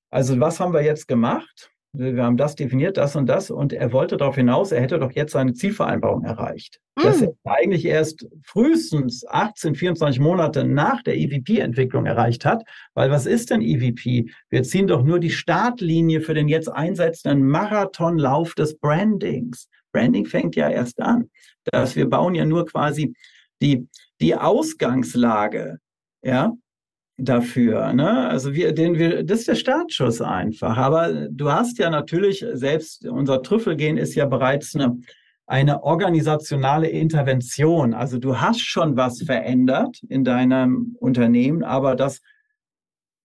also 0.09 0.39
was 0.39 0.61
haben 0.61 0.73
wir 0.73 0.83
jetzt 0.83 1.09
gemacht? 1.09 1.69
Wir 1.97 2.23
haben 2.23 2.37
das 2.37 2.55
definiert, 2.55 2.97
das 2.97 3.15
und 3.15 3.27
das, 3.27 3.49
und 3.49 3.73
er 3.73 3.91
wollte 3.91 4.17
darauf 4.17 4.35
hinaus, 4.35 4.71
er 4.71 4.81
hätte 4.81 4.99
doch 4.99 5.11
jetzt 5.11 5.31
seine 5.31 5.53
Zielvereinbarung 5.53 6.23
erreicht. 6.23 6.79
Mm. 6.95 7.01
Das 7.03 7.21
er 7.21 7.33
eigentlich 7.43 7.85
erst 7.85 8.27
frühestens 8.43 9.25
18, 9.27 9.75
24 9.75 10.19
Monate 10.19 10.63
nach 10.63 11.03
der 11.03 11.17
EVP-Entwicklung 11.17 12.05
erreicht 12.05 12.45
hat. 12.45 12.63
Weil 12.93 13.11
was 13.11 13.25
ist 13.25 13.51
denn 13.51 13.61
EVP? 13.61 14.31
Wir 14.49 14.63
ziehen 14.63 14.87
doch 14.87 15.03
nur 15.03 15.19
die 15.19 15.31
Startlinie 15.31 16.21
für 16.21 16.33
den 16.33 16.47
jetzt 16.47 16.69
einsetzenden 16.69 17.47
Marathonlauf 17.47 18.55
des 18.55 18.77
Brandings. 18.77 19.67
Branding 19.91 20.25
fängt 20.25 20.55
ja 20.55 20.69
erst 20.69 21.01
an. 21.01 21.29
Dass 21.65 21.95
wir 21.95 22.09
bauen 22.09 22.35
ja 22.35 22.45
nur 22.45 22.65
quasi 22.65 23.15
die, 23.61 23.87
die 24.21 24.35
Ausgangslage, 24.35 25.79
ja, 26.21 26.53
dafür. 27.17 27.93
Ne? 27.93 28.27
Also 28.27 28.53
wir, 28.53 28.73
den 28.73 28.97
wir, 28.97 29.23
das 29.23 29.39
ist 29.39 29.47
der 29.47 29.55
Startschuss 29.55 30.21
einfach. 30.21 30.77
Aber 30.77 31.27
du 31.29 31.51
hast 31.51 31.77
ja 31.79 31.89
natürlich 31.89 32.45
selbst 32.53 33.05
unser 33.07 33.41
Trüffelgehen 33.41 33.97
ist 33.97 34.15
ja 34.15 34.25
bereits 34.25 34.75
eine, 34.75 34.97
eine 35.45 35.83
organisationale 35.83 36.89
Intervention. 36.89 37.93
Also 37.93 38.17
du 38.17 38.39
hast 38.39 38.61
schon 38.61 38.97
was 38.97 39.21
verändert 39.21 40.01
in 40.09 40.23
deinem 40.23 40.95
Unternehmen, 40.99 41.63
aber 41.63 41.95
das 41.95 42.21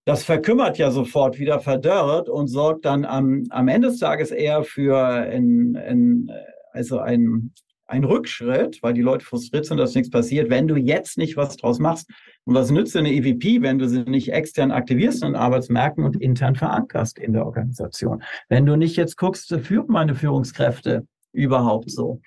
das 0.06 0.24
verkümmert 0.24 0.78
ja 0.78 0.90
sofort 0.90 1.38
wieder 1.38 1.60
verdörrt 1.60 2.28
und 2.28 2.48
sorgt 2.48 2.84
dann 2.84 3.04
am, 3.04 3.44
am 3.50 3.68
Ende 3.68 3.88
des 3.88 3.98
Tages 3.98 4.30
eher 4.30 4.64
für 4.64 4.98
ein, 4.98 5.76
ein, 5.76 6.30
also 6.72 6.98
ein, 6.98 7.52
ein 7.90 8.04
Rückschritt, 8.04 8.82
weil 8.82 8.94
die 8.94 9.02
Leute 9.02 9.24
frustriert 9.24 9.66
sind, 9.66 9.78
dass 9.78 9.94
nichts 9.94 10.10
passiert, 10.10 10.48
wenn 10.48 10.68
du 10.68 10.76
jetzt 10.76 11.18
nicht 11.18 11.36
was 11.36 11.56
draus 11.56 11.78
machst. 11.78 12.08
Und 12.44 12.54
was 12.54 12.70
nützt 12.70 12.96
eine 12.96 13.12
EVP, 13.12 13.62
wenn 13.62 13.78
du 13.78 13.88
sie 13.88 14.02
nicht 14.02 14.32
extern 14.32 14.70
aktivierst 14.70 15.24
in 15.24 15.34
Arbeitsmärkten 15.34 16.04
und 16.04 16.20
intern 16.20 16.54
verankerst 16.54 17.18
in 17.18 17.32
der 17.32 17.44
Organisation? 17.44 18.22
Wenn 18.48 18.66
du 18.66 18.76
nicht 18.76 18.96
jetzt 18.96 19.16
guckst, 19.16 19.54
führt 19.62 19.88
meine 19.88 20.14
Führungskräfte 20.14 21.06
überhaupt 21.32 21.90
so? 21.90 22.20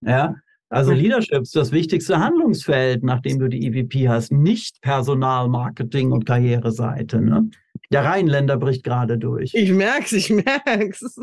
Ja, 0.00 0.36
also 0.70 0.92
Leadership 0.92 1.42
ist 1.42 1.54
das 1.54 1.70
wichtigste 1.70 2.18
Handlungsfeld, 2.18 3.04
nachdem 3.04 3.38
du 3.38 3.48
die 3.48 3.66
EVP 3.66 4.08
hast, 4.08 4.32
nicht 4.32 4.80
Personal, 4.80 5.48
Marketing 5.48 6.10
und 6.10 6.26
Karriereseite. 6.26 7.20
Ne? 7.20 7.50
Der 7.90 8.04
Rheinländer 8.04 8.56
bricht 8.56 8.82
gerade 8.82 9.18
durch. 9.18 9.54
Ich 9.54 9.70
merk's, 9.70 10.12
ich 10.12 10.30
merk's. 10.30 11.16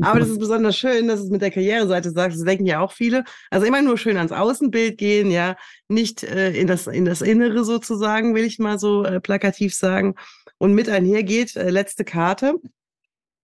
Aber 0.00 0.20
das 0.20 0.28
ist 0.28 0.38
besonders 0.38 0.76
schön, 0.76 1.08
dass 1.08 1.20
es 1.20 1.30
mit 1.30 1.42
der 1.42 1.50
Karriereseite 1.50 2.10
sagst. 2.10 2.38
Das 2.38 2.44
denken 2.44 2.66
ja 2.66 2.80
auch 2.80 2.92
viele. 2.92 3.24
Also 3.50 3.66
immer 3.66 3.82
nur 3.82 3.96
schön 3.96 4.16
ans 4.16 4.32
Außenbild 4.32 4.98
gehen, 4.98 5.30
ja, 5.30 5.56
nicht 5.88 6.22
äh, 6.24 6.52
in 6.52 6.66
das 6.66 6.86
in 6.86 7.04
das 7.04 7.22
Innere 7.22 7.64
sozusagen, 7.64 8.34
will 8.34 8.44
ich 8.44 8.58
mal 8.58 8.78
so 8.78 9.04
äh, 9.04 9.20
plakativ 9.20 9.74
sagen. 9.74 10.14
Und 10.58 10.74
mit 10.74 10.88
einhergeht 10.88 11.56
äh, 11.56 11.70
letzte 11.70 12.04
Karte. 12.04 12.54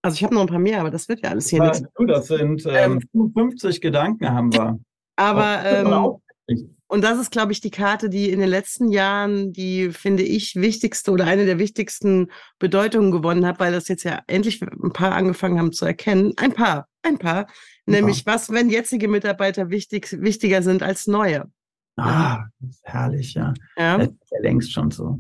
Also 0.03 0.17
ich 0.17 0.25
habe 0.25 0.35
noch 0.35 0.43
ein 0.43 0.49
paar 0.49 0.59
mehr, 0.59 0.81
aber 0.81 0.91
das 0.91 1.09
wird 1.09 1.25
ja 1.25 1.31
alles 1.31 1.49
hier 1.49 1.61
ja, 1.61 1.71
nichts. 1.71 1.83
Du, 1.97 2.05
das 2.05 2.27
sind 2.27 2.65
ähm, 2.67 3.01
55 3.13 3.81
Gedanken 3.81 4.29
haben 4.29 4.53
wir. 4.53 4.79
Aber 5.17 5.65
ähm, 5.65 6.67
und 6.89 7.03
das 7.03 7.19
ist, 7.19 7.33
glaube 7.33 7.53
ich, 7.53 7.61
die 7.61 7.71
Karte, 7.71 8.09
die 8.09 8.31
in 8.31 8.39
den 8.39 8.49
letzten 8.49 8.91
Jahren 8.91 9.53
die, 9.53 9.91
finde 9.91 10.23
ich, 10.23 10.55
wichtigste 10.55 11.11
oder 11.11 11.25
eine 11.25 11.45
der 11.45 11.59
wichtigsten 11.59 12.31
Bedeutungen 12.61 13.11
gewonnen 13.11 13.45
hat, 13.45 13.59
weil 13.59 13.73
das 13.73 13.89
jetzt 13.89 14.05
ja 14.05 14.23
endlich 14.29 14.63
ein 14.63 14.93
paar 14.93 15.13
angefangen 15.13 15.59
haben 15.59 15.73
zu 15.73 15.85
erkennen. 15.85 16.35
Ein 16.37 16.53
paar, 16.53 16.87
ein 17.03 17.19
paar. 17.19 17.47
Ein 17.87 17.93
Nämlich, 17.93 18.25
paar. 18.25 18.35
was, 18.35 18.51
wenn 18.51 18.71
jetzige 18.71 19.09
Mitarbeiter 19.09 19.71
wichtig, 19.71 20.17
wichtiger 20.21 20.63
sind 20.63 20.85
als 20.85 21.09
neue. 21.09 21.51
Ah, 21.97 22.45
herrlich, 22.83 23.35
ja. 23.35 23.53
ja. 23.77 23.99
Das 23.99 24.09
ist 24.09 24.31
ja 24.31 24.41
längst 24.43 24.73
schon 24.73 24.91
so. 24.91 25.19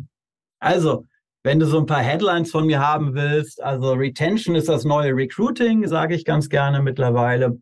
Also, 0.61 1.04
wenn 1.42 1.58
du 1.58 1.66
so 1.66 1.78
ein 1.78 1.87
paar 1.87 2.02
Headlines 2.02 2.50
von 2.50 2.66
mir 2.66 2.80
haben 2.80 3.14
willst, 3.14 3.62
also 3.62 3.92
Retention 3.94 4.54
ist 4.54 4.68
das 4.68 4.85
neue 4.85 5.14
Recruiting, 5.14 5.87
sage 5.88 6.14
ich 6.14 6.25
ganz 6.25 6.49
gerne 6.49 6.80
mittlerweile. 6.80 7.58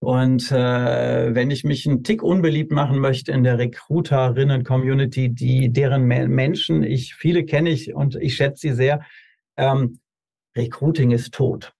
Und 0.00 0.52
äh, 0.52 1.34
wenn 1.34 1.50
ich 1.50 1.64
mich 1.64 1.88
einen 1.88 2.04
Tick 2.04 2.22
unbeliebt 2.22 2.70
machen 2.70 3.00
möchte 3.00 3.32
in 3.32 3.42
der 3.42 3.58
Recruiterinnen-Community, 3.58 5.30
die 5.30 5.72
deren 5.72 6.04
Menschen, 6.04 6.84
ich 6.84 7.14
viele 7.14 7.44
kenne 7.44 7.70
ich 7.70 7.94
und 7.94 8.14
ich 8.16 8.36
schätze 8.36 8.68
sie 8.68 8.74
sehr, 8.74 9.00
ähm, 9.56 9.98
Recruiting 10.56 11.10
ist 11.10 11.34
tot. 11.34 11.72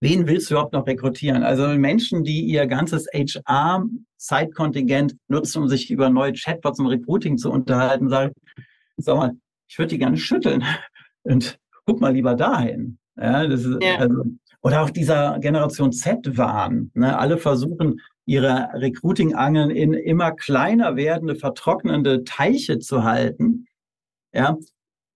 Wen 0.00 0.26
willst 0.26 0.50
du 0.50 0.54
überhaupt 0.54 0.72
noch 0.74 0.86
rekrutieren? 0.86 1.42
Also 1.42 1.68
Menschen, 1.68 2.22
die 2.22 2.42
ihr 2.42 2.66
ganzes 2.66 3.06
HR-Zeitkontingent 3.14 5.16
nutzen, 5.28 5.62
um 5.62 5.68
sich 5.68 5.90
über 5.90 6.10
neue 6.10 6.34
Chatbots 6.34 6.80
und 6.80 6.88
Recruiting 6.88 7.38
zu 7.38 7.50
unterhalten, 7.50 8.10
sagen, 8.10 8.34
sag 8.98 9.16
mal, 9.16 9.32
ich 9.68 9.78
würde 9.78 9.88
die 9.90 9.98
gerne 9.98 10.18
schütteln 10.18 10.64
und 11.22 11.58
guck 11.86 12.00
mal 12.00 12.12
lieber 12.12 12.34
dahin. 12.34 12.98
Ja, 13.16 13.46
das 13.46 13.64
ist, 13.64 13.82
ja. 13.82 13.96
Also, 13.96 14.24
oder 14.66 14.82
auch 14.82 14.90
dieser 14.90 15.38
Generation 15.38 15.92
Z-Wahn. 15.92 16.90
Ne? 16.94 17.16
Alle 17.16 17.38
versuchen, 17.38 18.00
ihre 18.24 18.68
Recruiting-Angeln 18.74 19.70
in 19.70 19.94
immer 19.94 20.32
kleiner 20.32 20.96
werdende, 20.96 21.36
vertrocknende 21.36 22.24
Teiche 22.24 22.80
zu 22.80 23.04
halten. 23.04 23.68
Ja, 24.34 24.56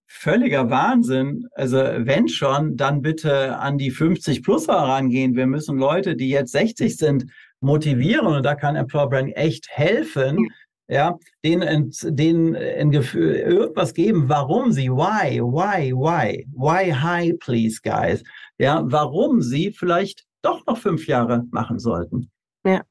völliger 0.07 0.71
Wahnsinn. 0.71 1.49
Also 1.55 1.79
wenn 1.79 2.29
schon, 2.29 2.77
dann 2.77 3.03
bitte 3.03 3.59
an 3.59 3.77
die 3.77 3.91
50 3.91 4.45
plus 4.45 4.69
herangehen. 4.69 5.35
Wir 5.35 5.49
müssen 5.49 5.79
Leute, 5.79 6.15
die 6.15 6.31
jetzt 6.31 6.53
60 6.53 6.97
sind, 6.97 7.27
motivieren 7.59 8.29
und 8.29 8.45
da 8.45 8.55
kann 8.55 8.77
Employer 8.77 9.09
Branding 9.09 9.35
echt 9.35 9.67
helfen, 9.69 10.47
ja, 10.91 11.17
denen, 11.45 11.93
denen 12.03 12.57
ein 12.57 12.91
Gefühl, 12.91 13.37
irgendwas 13.37 13.95
geben, 13.95 14.29
warum 14.29 14.73
sie, 14.73 14.91
why, 14.91 15.41
why, 15.41 15.93
why, 15.93 16.45
why 16.53 16.93
high, 16.93 17.39
please, 17.39 17.81
guys, 17.81 18.25
ja, 18.59 18.83
warum 18.85 19.41
sie 19.41 19.71
vielleicht 19.71 20.27
doch 20.43 20.67
noch 20.67 20.79
fünf 20.79 21.07
Jahre 21.07 21.45
machen 21.53 21.79
sollten. 21.79 22.31
Ja. 22.67 22.83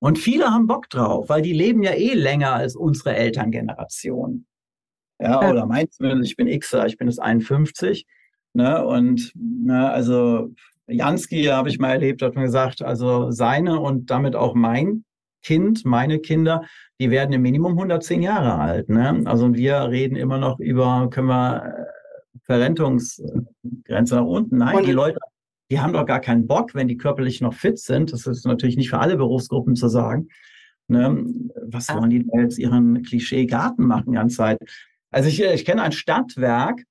Und 0.00 0.18
viele 0.18 0.46
haben 0.46 0.66
Bock 0.66 0.88
drauf, 0.88 1.28
weil 1.28 1.42
die 1.42 1.52
leben 1.52 1.82
ja 1.82 1.92
eh 1.92 2.14
länger 2.14 2.54
als 2.54 2.74
unsere 2.74 3.14
Elterngeneration. 3.14 4.46
Ja, 5.20 5.42
ja. 5.42 5.50
oder 5.50 5.66
meinst 5.66 6.00
du, 6.00 6.06
ich 6.22 6.36
bin 6.36 6.48
Xer, 6.58 6.86
ich 6.86 6.96
bin 6.96 7.06
jetzt 7.06 7.20
51, 7.20 8.06
ne, 8.54 8.84
und, 8.84 9.30
ne, 9.34 9.90
also, 9.90 10.54
Jansky 10.86 11.44
habe 11.44 11.68
ich 11.68 11.78
mal 11.78 11.92
erlebt, 11.92 12.22
hat 12.22 12.34
mir 12.34 12.44
gesagt, 12.44 12.80
also 12.80 13.30
seine 13.30 13.78
und 13.78 14.10
damit 14.10 14.36
auch 14.36 14.54
mein 14.54 15.04
Kind, 15.42 15.84
meine 15.84 16.18
Kinder, 16.18 16.64
die 17.00 17.10
werden 17.10 17.32
im 17.32 17.42
Minimum 17.42 17.72
110 17.72 18.22
Jahre 18.22 18.58
alt. 18.58 18.88
Ne? 18.88 19.22
Also 19.24 19.54
wir 19.54 19.88
reden 19.88 20.16
immer 20.16 20.38
noch 20.38 20.60
über, 20.60 21.08
können 21.10 21.28
wir 21.28 21.64
äh, 21.64 22.38
Verrentungsgrenze 22.44 24.16
nach 24.16 24.24
unten. 24.24 24.58
Nein, 24.58 24.76
und 24.76 24.86
die 24.86 24.92
Leute, 24.92 25.18
die 25.70 25.80
haben 25.80 25.92
doch 25.92 26.06
gar 26.06 26.20
keinen 26.20 26.46
Bock, 26.46 26.74
wenn 26.74 26.88
die 26.88 26.96
körperlich 26.96 27.40
noch 27.40 27.54
fit 27.54 27.78
sind. 27.78 28.12
Das 28.12 28.26
ist 28.26 28.46
natürlich 28.46 28.76
nicht 28.76 28.90
für 28.90 28.98
alle 28.98 29.16
Berufsgruppen 29.16 29.74
zu 29.74 29.88
sagen. 29.88 30.28
Ne? 30.88 31.24
Was 31.66 31.88
wollen 31.88 32.10
die 32.10 32.26
jetzt 32.34 32.58
ihren 32.58 33.02
Klischee-Garten 33.02 33.84
machen 33.84 34.12
die 34.12 34.16
ganze 34.16 34.36
Zeit? 34.36 34.58
Also 35.10 35.28
ich, 35.28 35.42
ich 35.42 35.64
kenne 35.64 35.82
ein 35.82 35.92
Stadtwerk, 35.92 36.82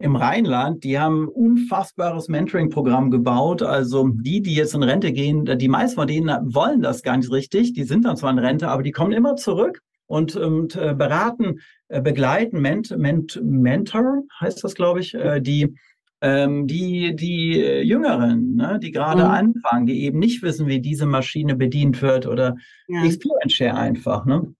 im 0.00 0.16
Rheinland, 0.16 0.82
die 0.82 0.98
haben 0.98 1.24
ein 1.24 1.28
unfassbares 1.28 2.28
Mentoring-Programm 2.28 3.10
gebaut. 3.10 3.62
Also 3.62 4.08
die, 4.08 4.40
die 4.40 4.54
jetzt 4.54 4.74
in 4.74 4.82
Rente 4.82 5.12
gehen, 5.12 5.44
die 5.44 5.68
meisten 5.68 5.96
von 5.96 6.08
denen 6.08 6.28
wollen 6.54 6.80
das 6.80 7.02
gar 7.02 7.18
nicht 7.18 7.30
richtig. 7.30 7.74
Die 7.74 7.84
sind 7.84 8.06
dann 8.06 8.16
zwar 8.16 8.30
in 8.30 8.38
Rente, 8.38 8.68
aber 8.68 8.82
die 8.82 8.92
kommen 8.92 9.12
immer 9.12 9.36
zurück 9.36 9.80
und, 10.06 10.36
und 10.36 10.74
äh, 10.74 10.94
beraten, 10.94 11.60
äh, 11.88 12.00
begleiten, 12.00 12.60
ment, 12.60 12.96
ment, 12.96 13.38
Mentor 13.44 14.22
heißt 14.40 14.64
das, 14.64 14.74
glaube 14.74 15.00
ich, 15.00 15.14
äh, 15.14 15.40
die 15.40 15.76
ähm, 16.22 16.66
die, 16.66 17.16
die 17.16 17.52
Jüngeren, 17.82 18.54
ne, 18.54 18.78
die 18.82 18.90
gerade 18.90 19.24
mhm. 19.24 19.30
anfangen, 19.30 19.86
die 19.86 20.02
eben 20.02 20.18
nicht 20.18 20.42
wissen, 20.42 20.66
wie 20.66 20.80
diese 20.80 21.06
Maschine 21.06 21.56
bedient 21.56 22.02
wird 22.02 22.26
oder 22.26 22.56
ja. 22.88 23.04
Experience 23.04 23.54
Share 23.54 23.74
einfach. 23.74 24.26
Ne? 24.26 24.54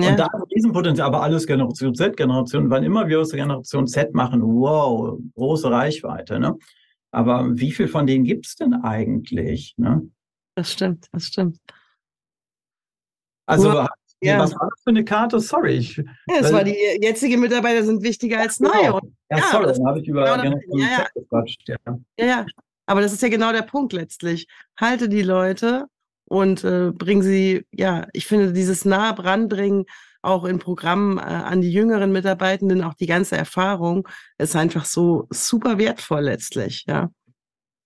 Ja. 0.00 0.10
Und 0.10 0.18
da 0.18 0.26
ist 0.26 0.34
ein 0.34 0.42
Riesenpotenzial, 0.52 1.06
aber 1.06 1.22
alles 1.22 1.46
Generation 1.46 1.94
Z, 1.94 2.16
Generation, 2.16 2.68
wann 2.68 2.82
immer 2.82 3.06
wir 3.06 3.20
aus 3.20 3.28
der 3.28 3.40
Generation 3.40 3.86
Z 3.86 4.12
machen, 4.12 4.42
wow, 4.42 5.18
große 5.34 5.70
Reichweite. 5.70 6.40
Ne? 6.40 6.56
Aber 7.12 7.46
wie 7.56 7.70
viel 7.70 7.86
von 7.86 8.06
denen 8.06 8.24
gibt 8.24 8.46
es 8.46 8.56
denn 8.56 8.74
eigentlich? 8.74 9.74
Ne? 9.76 10.10
Das 10.56 10.72
stimmt, 10.72 11.06
das 11.12 11.26
stimmt. 11.26 11.60
Also, 13.46 13.72
wow. 13.72 13.88
ja. 14.20 14.38
was 14.40 14.52
war 14.54 14.68
das 14.68 14.82
für 14.82 14.90
eine 14.90 15.04
Karte? 15.04 15.38
Sorry. 15.38 15.76
Ich, 15.76 15.96
ja, 15.96 16.04
es 16.40 16.52
war 16.52 16.64
die 16.64 16.76
jetzige 17.00 17.36
Mitarbeiter 17.36 17.84
sind 17.84 18.02
wichtiger 18.02 18.40
als 18.40 18.58
neue. 18.58 18.72
Genau. 18.72 19.00
Ja, 19.30 19.38
ja, 19.38 19.44
sorry, 19.50 19.72
dann 19.72 19.86
habe 19.86 20.00
ich 20.00 20.08
über 20.08 20.24
genau 20.24 20.42
Generation 20.42 20.78
ja, 20.80 21.04
Z 21.04 21.14
gequatscht. 21.14 21.68
Ja. 21.68 21.76
ja, 22.18 22.26
ja. 22.26 22.46
Aber 22.86 23.00
das 23.00 23.12
ist 23.12 23.22
ja 23.22 23.28
genau 23.28 23.52
der 23.52 23.62
Punkt 23.62 23.92
letztlich. 23.92 24.46
Halte 24.76 25.08
die 25.08 25.22
Leute 25.22 25.86
und 26.26 26.64
äh, 26.64 26.90
bringen 26.92 27.22
sie, 27.22 27.66
ja, 27.72 28.06
ich 28.12 28.26
finde, 28.26 28.52
dieses 28.52 28.84
nah 28.84 29.10
ranbringen 29.10 29.86
auch 30.24 30.44
in 30.44 30.58
Programmen 30.58 31.18
äh, 31.18 31.22
an 31.22 31.60
die 31.60 31.70
jüngeren 31.70 32.10
Mitarbeitenden, 32.10 32.82
auch 32.82 32.94
die 32.94 33.06
ganze 33.06 33.36
Erfahrung, 33.36 34.08
ist 34.38 34.56
einfach 34.56 34.86
so 34.86 35.26
super 35.30 35.78
wertvoll 35.78 36.22
letztlich, 36.22 36.84
ja. 36.86 37.10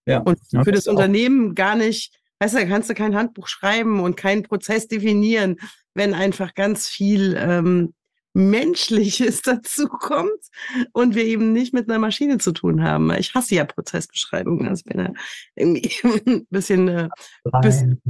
Ja. 0.06 0.20
Und 0.20 0.38
für 0.48 0.56
ja, 0.56 0.62
das, 0.64 0.84
das 0.84 0.86
Unternehmen 0.86 1.54
gar 1.54 1.74
nicht, 1.74 2.18
weißt 2.38 2.54
du, 2.54 2.58
da 2.60 2.64
kannst 2.64 2.88
du 2.88 2.94
kein 2.94 3.14
Handbuch 3.14 3.48
schreiben 3.48 4.00
und 4.00 4.16
keinen 4.16 4.42
Prozess 4.42 4.88
definieren, 4.88 5.56
wenn 5.94 6.14
einfach 6.14 6.54
ganz 6.54 6.88
viel 6.88 7.36
ähm, 7.38 7.92
Menschliches 8.32 9.42
dazu 9.42 9.86
kommt 9.88 10.40
und 10.92 11.14
wir 11.14 11.24
eben 11.24 11.52
nicht 11.52 11.74
mit 11.74 11.90
einer 11.90 11.98
Maschine 11.98 12.38
zu 12.38 12.52
tun 12.52 12.82
haben. 12.82 13.10
Ich 13.18 13.34
hasse 13.34 13.56
ja 13.56 13.64
Prozessbeschreibungen. 13.64 14.68
Also 14.68 14.84
bin 14.84 15.00
ja 15.00 15.12
irgendwie 15.56 15.90
ein 16.26 16.46
bisschen, 16.48 16.88
äh, 16.88 17.08
bisschen 17.60 18.00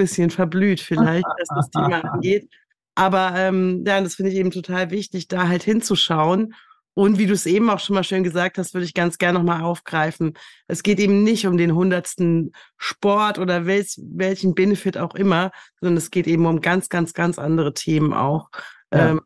bisschen 0.00 0.30
verblüht 0.30 0.80
vielleicht, 0.80 1.26
was 1.26 1.48
das 1.48 1.70
Thema 1.70 2.04
angeht. 2.04 2.48
Aber 2.94 3.34
ähm, 3.36 3.84
ja, 3.86 4.00
das 4.00 4.16
finde 4.16 4.32
ich 4.32 4.38
eben 4.38 4.50
total 4.50 4.90
wichtig, 4.90 5.28
da 5.28 5.48
halt 5.48 5.62
hinzuschauen. 5.62 6.54
Und 6.94 7.18
wie 7.18 7.26
du 7.26 7.32
es 7.32 7.46
eben 7.46 7.70
auch 7.70 7.78
schon 7.78 7.94
mal 7.94 8.04
schön 8.04 8.24
gesagt 8.24 8.58
hast, 8.58 8.74
würde 8.74 8.84
ich 8.84 8.94
ganz 8.94 9.16
gerne 9.16 9.38
nochmal 9.38 9.62
aufgreifen. 9.62 10.34
Es 10.66 10.82
geht 10.82 10.98
eben 10.98 11.22
nicht 11.22 11.46
um 11.46 11.56
den 11.56 11.74
hundertsten 11.74 12.52
Sport 12.76 13.38
oder 13.38 13.64
welch, 13.64 13.98
welchen 14.02 14.54
Benefit 14.54 14.98
auch 14.98 15.14
immer, 15.14 15.52
sondern 15.80 15.96
es 15.96 16.10
geht 16.10 16.26
eben 16.26 16.46
um 16.46 16.60
ganz, 16.60 16.88
ganz, 16.88 17.14
ganz 17.14 17.38
andere 17.38 17.74
Themen 17.74 18.12
auch, 18.12 18.50
ja. 18.92 19.10
ähm, 19.10 19.20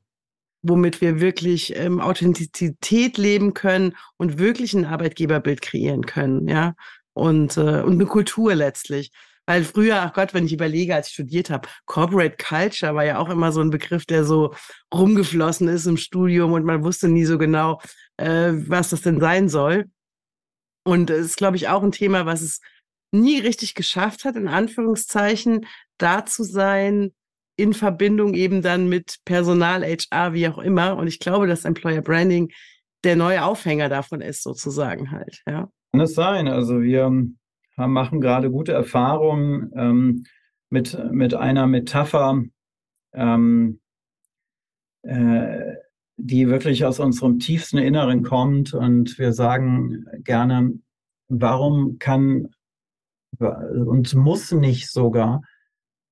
womit 0.62 1.00
wir 1.00 1.20
wirklich 1.20 1.74
ähm, 1.76 2.00
Authentizität 2.00 3.16
leben 3.16 3.54
können 3.54 3.96
und 4.18 4.38
wirklich 4.38 4.74
ein 4.74 4.84
Arbeitgeberbild 4.84 5.62
kreieren 5.62 6.04
können, 6.06 6.46
ja. 6.48 6.74
Und, 7.12 7.56
äh, 7.56 7.80
und 7.82 7.94
eine 7.94 8.06
Kultur 8.06 8.54
letztlich. 8.54 9.10
Weil 9.46 9.64
früher, 9.64 10.00
ach 10.00 10.12
Gott, 10.14 10.32
wenn 10.32 10.46
ich 10.46 10.52
überlege, 10.52 10.94
als 10.94 11.08
ich 11.08 11.14
studiert 11.14 11.50
habe, 11.50 11.68
Corporate 11.84 12.36
Culture 12.36 12.94
war 12.94 13.04
ja 13.04 13.18
auch 13.18 13.28
immer 13.28 13.52
so 13.52 13.60
ein 13.60 13.70
Begriff, 13.70 14.06
der 14.06 14.24
so 14.24 14.54
rumgeflossen 14.92 15.68
ist 15.68 15.86
im 15.86 15.98
Studium 15.98 16.52
und 16.52 16.64
man 16.64 16.82
wusste 16.82 17.08
nie 17.08 17.24
so 17.24 17.36
genau, 17.36 17.80
äh, 18.16 18.52
was 18.52 18.90
das 18.90 19.02
denn 19.02 19.20
sein 19.20 19.48
soll. 19.48 19.86
Und 20.86 21.10
es 21.10 21.26
ist, 21.26 21.36
glaube 21.36 21.56
ich, 21.56 21.68
auch 21.68 21.82
ein 21.82 21.92
Thema, 21.92 22.26
was 22.26 22.40
es 22.42 22.60
nie 23.12 23.38
richtig 23.38 23.74
geschafft 23.74 24.24
hat, 24.24 24.36
in 24.36 24.48
Anführungszeichen, 24.48 25.66
da 25.98 26.24
zu 26.24 26.42
sein, 26.42 27.12
in 27.56 27.72
Verbindung 27.72 28.34
eben 28.34 28.62
dann 28.62 28.88
mit 28.88 29.18
Personal, 29.24 29.84
HR, 29.84 30.32
wie 30.32 30.48
auch 30.48 30.58
immer. 30.58 30.96
Und 30.96 31.06
ich 31.06 31.20
glaube, 31.20 31.46
dass 31.46 31.64
Employer 31.64 32.02
Branding 32.02 32.50
der 33.04 33.16
neue 33.16 33.44
Aufhänger 33.44 33.88
davon 33.88 34.20
ist, 34.20 34.42
sozusagen 34.42 35.10
halt, 35.10 35.42
ja. 35.46 35.68
Kann 35.92 36.00
es 36.00 36.14
sein. 36.14 36.48
Also 36.48 36.80
wir 36.80 37.10
machen 37.76 38.20
gerade 38.20 38.50
gute 38.50 38.72
Erfahrungen 38.72 39.70
ähm, 39.74 40.24
mit, 40.70 40.98
mit 41.12 41.34
einer 41.34 41.66
Metapher. 41.66 42.42
Ähm, 43.12 43.80
äh, 45.02 45.74
die 46.16 46.48
wirklich 46.48 46.84
aus 46.84 47.00
unserem 47.00 47.38
tiefsten 47.38 47.78
Inneren 47.78 48.22
kommt. 48.22 48.72
Und 48.72 49.18
wir 49.18 49.32
sagen 49.32 50.06
gerne, 50.22 50.72
warum 51.28 51.98
kann 51.98 52.48
und 53.38 54.14
muss 54.14 54.52
nicht 54.52 54.90
sogar 54.90 55.42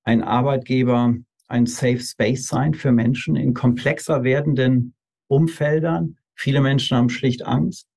ein 0.03 0.21
Arbeitgeber 0.21 1.15
ein 1.47 1.65
Safe 1.65 1.99
Space 1.99 2.47
sein 2.47 2.73
für 2.73 2.91
Menschen 2.91 3.35
in 3.35 3.53
komplexer 3.53 4.23
werdenden 4.23 4.93
Umfeldern. 5.27 6.17
Viele 6.35 6.61
Menschen 6.61 6.97
haben 6.97 7.09
schlicht 7.09 7.45
Angst. 7.45 7.87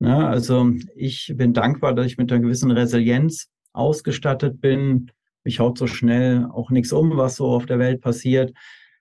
Ne? 0.00 0.26
Also 0.26 0.72
ich 0.96 1.32
bin 1.36 1.52
dankbar, 1.52 1.94
dass 1.94 2.06
ich 2.06 2.18
mit 2.18 2.32
einer 2.32 2.40
gewissen 2.40 2.70
Resilienz 2.70 3.48
ausgestattet 3.72 4.60
bin. 4.60 5.12
Mich 5.44 5.60
haut 5.60 5.78
so 5.78 5.86
schnell 5.86 6.46
auch 6.52 6.70
nichts 6.70 6.92
um, 6.92 7.16
was 7.16 7.36
so 7.36 7.46
auf 7.46 7.66
der 7.66 7.78
Welt 7.78 8.00
passiert. 8.00 8.52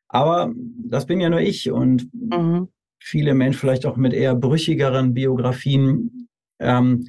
Aber 0.07 0.53
das 0.55 1.05
bin 1.05 1.19
ja 1.19 1.29
nur 1.29 1.41
ich 1.41 1.71
und 1.71 2.09
mhm. 2.13 2.67
viele 2.99 3.33
Menschen 3.33 3.59
vielleicht 3.59 3.85
auch 3.85 3.95
mit 3.97 4.13
eher 4.13 4.35
brüchigeren 4.35 5.13
Biografien. 5.13 6.27
Ähm, 6.59 7.07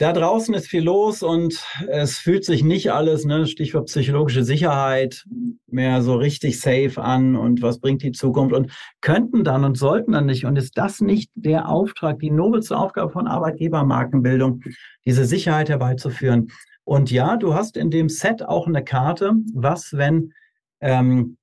da 0.00 0.14
draußen 0.14 0.54
ist 0.54 0.66
viel 0.66 0.82
los 0.82 1.22
und 1.22 1.62
es 1.86 2.16
fühlt 2.16 2.46
sich 2.46 2.64
nicht 2.64 2.90
alles, 2.90 3.26
ne, 3.26 3.46
Stichwort 3.46 3.88
psychologische 3.88 4.44
Sicherheit, 4.44 5.26
mehr 5.66 6.00
so 6.00 6.14
richtig 6.14 6.58
safe 6.58 7.02
an 7.02 7.36
und 7.36 7.60
was 7.60 7.80
bringt 7.80 8.02
die 8.02 8.12
Zukunft 8.12 8.54
und 8.54 8.72
könnten 9.02 9.44
dann 9.44 9.62
und 9.62 9.76
sollten 9.76 10.12
dann 10.12 10.24
nicht. 10.24 10.46
Und 10.46 10.56
ist 10.56 10.78
das 10.78 11.02
nicht 11.02 11.30
der 11.34 11.68
Auftrag, 11.68 12.18
die 12.18 12.30
nobelste 12.30 12.78
Aufgabe 12.78 13.12
von 13.12 13.26
Arbeitgebermarkenbildung, 13.26 14.62
diese 15.04 15.26
Sicherheit 15.26 15.68
herbeizuführen? 15.68 16.50
Und 16.84 17.10
ja, 17.10 17.36
du 17.36 17.52
hast 17.52 17.76
in 17.76 17.90
dem 17.90 18.08
Set 18.08 18.42
auch 18.42 18.66
eine 18.66 18.82
Karte, 18.82 19.34
was, 19.52 19.92
wenn 19.92 20.32
ähm, 20.80 21.36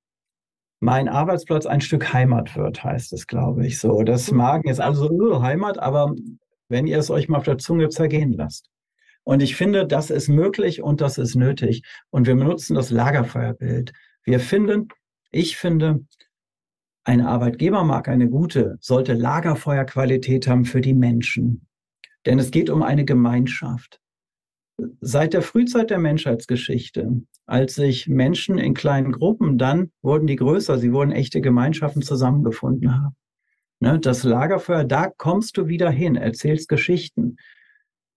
mein 0.79 1.07
Arbeitsplatz 1.09 1.67
ein 1.67 1.81
Stück 1.81 2.11
Heimat 2.11 2.55
wird, 2.55 2.83
heißt 2.83 3.13
es, 3.13 3.27
glaube 3.27 3.67
ich 3.67 3.79
so. 3.79 4.01
Das 4.01 4.31
mag 4.31 4.65
jetzt 4.65 4.81
also 4.81 5.11
uh, 5.11 5.43
Heimat, 5.43 5.77
aber 5.77 6.15
wenn 6.69 6.87
ihr 6.87 6.97
es 6.97 7.09
euch 7.09 7.29
mal 7.29 7.37
auf 7.37 7.45
der 7.45 7.57
Zunge 7.57 7.89
zergehen 7.89 8.33
lasst. 8.33 8.69
Und 9.23 9.41
ich 9.41 9.55
finde, 9.55 9.85
das 9.85 10.09
ist 10.09 10.29
möglich 10.29 10.81
und 10.81 11.01
das 11.01 11.17
ist 11.17 11.35
nötig. 11.35 11.83
Und 12.09 12.27
wir 12.27 12.35
benutzen 12.35 12.75
das 12.75 12.91
Lagerfeuerbild. 12.91 13.91
Wir 14.23 14.39
finden, 14.39 14.87
ich 15.31 15.57
finde, 15.57 16.05
eine 17.03 17.27
Arbeitgebermarke, 17.27 18.11
eine 18.11 18.29
gute, 18.29 18.77
sollte 18.79 19.13
Lagerfeuerqualität 19.13 20.47
haben 20.47 20.65
für 20.65 20.81
die 20.81 20.93
Menschen. 20.93 21.67
Denn 22.25 22.39
es 22.39 22.51
geht 22.51 22.69
um 22.69 22.83
eine 22.83 23.05
Gemeinschaft. 23.05 23.99
Seit 25.01 25.33
der 25.33 25.41
Frühzeit 25.41 25.89
der 25.89 25.99
Menschheitsgeschichte, 25.99 27.23
als 27.45 27.75
sich 27.75 28.07
Menschen 28.07 28.57
in 28.57 28.73
kleinen 28.73 29.11
Gruppen, 29.11 29.57
dann 29.57 29.91
wurden 30.01 30.27
die 30.27 30.35
größer, 30.35 30.77
sie 30.77 30.93
wurden 30.93 31.11
echte 31.11 31.41
Gemeinschaften 31.41 32.01
zusammengefunden 32.01 32.93
haben. 32.93 33.15
Ne, 33.79 33.99
das 33.99 34.23
Lagerfeuer, 34.23 34.83
da 34.83 35.07
kommst 35.07 35.57
du 35.57 35.67
wieder 35.67 35.91
hin, 35.91 36.15
erzählst 36.15 36.67
Geschichten. 36.67 37.37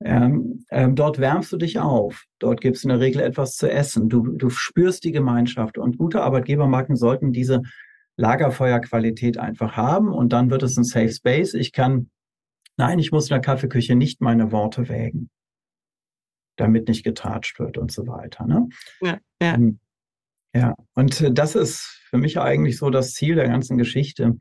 Ähm, 0.03 0.65
ähm, 0.71 0.95
dort 0.95 1.19
wärmst 1.19 1.53
du 1.53 1.59
dich 1.59 1.79
auf. 1.79 2.25
Dort 2.39 2.63
gibt 2.63 2.77
es 2.77 2.85
in 2.85 2.89
der 2.89 3.01
Regel 3.01 3.21
etwas 3.21 3.57
zu 3.57 3.71
essen. 3.71 4.09
Du, 4.09 4.23
du 4.23 4.49
spürst 4.49 5.05
die 5.05 5.13
Gemeinschaft. 5.13 5.77
Und 5.77 5.99
gute 5.99 6.23
Arbeitgebermarken 6.23 6.97
sollten 6.97 7.33
diese 7.33 7.61
Lagerfeuerqualität 8.17 9.37
einfach 9.37 9.77
haben. 9.77 10.11
Und 10.13 10.33
dann 10.33 10.51
wird 10.51 10.63
es 10.63 10.79
ein 10.79 10.85
Safe 10.85 11.13
Space. 11.13 11.53
Ich 11.53 11.73
kann, 11.73 12.11
nein, 12.79 12.99
ich 12.99 13.13
muss 13.13 13.29
in 13.29 13.35
der 13.35 13.43
Kaffeeküche 13.43 13.95
nicht 13.95 14.23
meine 14.23 14.53
Worte 14.53 14.89
wägen, 14.89 15.29
damit 16.57 16.89
nicht 16.89 17.05
getratscht 17.05 17.59
wird 17.59 17.77
und 17.77 17.93
so 17.93 18.07
weiter. 18.07 18.47
Ne? 18.47 18.69
Ja, 19.03 19.19
ja. 19.43 19.55
Ähm, 19.55 19.81
ja, 20.55 20.75
und 20.95 21.39
das 21.39 21.55
ist 21.55 22.01
für 22.09 22.17
mich 22.17 22.41
eigentlich 22.41 22.79
so 22.79 22.89
das 22.89 23.13
Ziel 23.13 23.35
der 23.35 23.49
ganzen 23.49 23.77
Geschichte 23.77 24.39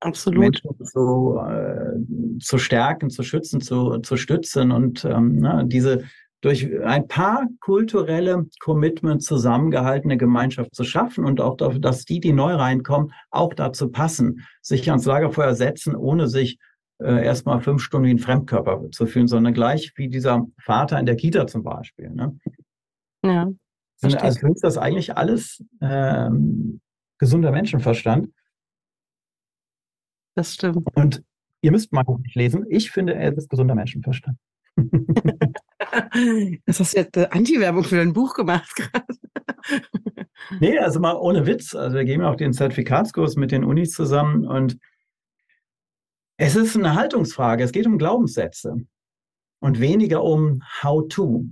Absolut. 0.00 0.40
Menschen 0.40 0.84
zu, 0.84 1.38
äh, 1.46 2.38
zu 2.40 2.58
stärken, 2.58 3.10
zu 3.10 3.22
schützen, 3.22 3.60
zu, 3.60 3.98
zu 3.98 4.16
stützen 4.16 4.72
und 4.72 5.04
ähm, 5.04 5.36
ne, 5.36 5.64
diese 5.66 6.04
durch 6.40 6.70
ein 6.82 7.06
paar 7.06 7.46
kulturelle 7.60 8.46
Commitments 8.60 9.26
zusammengehaltene 9.26 10.16
Gemeinschaft 10.16 10.74
zu 10.74 10.84
schaffen 10.84 11.24
und 11.24 11.40
auch 11.40 11.56
dafür, 11.56 11.80
dass 11.80 12.06
die, 12.06 12.18
die 12.18 12.32
neu 12.32 12.54
reinkommen, 12.54 13.12
auch 13.30 13.52
dazu 13.52 13.90
passen, 13.90 14.46
sich 14.62 14.88
ans 14.88 15.04
Lagerfeuer 15.04 15.54
setzen, 15.54 15.94
ohne 15.94 16.28
sich 16.28 16.58
äh, 16.98 17.24
erstmal 17.24 17.60
fünf 17.60 17.82
Stunden 17.82 18.06
wie 18.06 18.12
ein 18.12 18.18
Fremdkörper 18.18 18.90
zu 18.90 19.06
fühlen, 19.06 19.26
sondern 19.26 19.52
gleich 19.52 19.92
wie 19.96 20.08
dieser 20.08 20.46
Vater 20.62 20.98
in 20.98 21.06
der 21.06 21.16
Kita 21.16 21.46
zum 21.46 21.62
Beispiel. 21.62 22.10
Ne? 22.10 22.38
Ja. 23.22 23.50
Also 24.02 24.18
für 24.38 24.46
mich 24.46 24.54
ist 24.54 24.64
das 24.64 24.78
eigentlich 24.78 25.16
alles 25.16 25.62
ähm, 25.82 26.80
gesunder 27.18 27.52
Menschenverstand. 27.52 28.28
Das 30.34 30.54
stimmt. 30.54 30.86
Und 30.94 31.22
ihr 31.60 31.72
müsst 31.72 31.92
mal 31.92 32.04
nicht 32.22 32.34
lesen. 32.34 32.66
Ich 32.68 32.90
finde, 32.90 33.14
er 33.14 33.36
ist 33.36 33.50
gesunder 33.50 33.74
Menschenverstand. 33.74 34.38
das 36.66 36.80
hast 36.80 36.94
du 36.94 37.00
jetzt 37.00 37.16
äh, 37.16 37.28
Anti-Werbung 37.30 37.84
für 37.84 37.96
dein 37.96 38.12
Buch 38.12 38.34
gemacht 38.34 38.74
gerade. 38.76 39.06
nee, 40.60 40.78
also 40.78 41.00
mal 41.00 41.16
ohne 41.16 41.46
Witz. 41.46 41.74
Also 41.74 41.96
wir 41.96 42.04
gehen 42.04 42.22
auch 42.22 42.36
den 42.36 42.52
Zertifikatskurs 42.52 43.36
mit 43.36 43.52
den 43.52 43.64
Unis 43.64 43.90
zusammen 43.90 44.46
und 44.46 44.78
es 46.36 46.56
ist 46.56 46.76
eine 46.76 46.94
Haltungsfrage. 46.94 47.62
Es 47.64 47.72
geht 47.72 47.86
um 47.86 47.98
Glaubenssätze 47.98 48.76
und 49.60 49.80
weniger 49.80 50.22
um 50.22 50.62
How-to. 50.82 51.44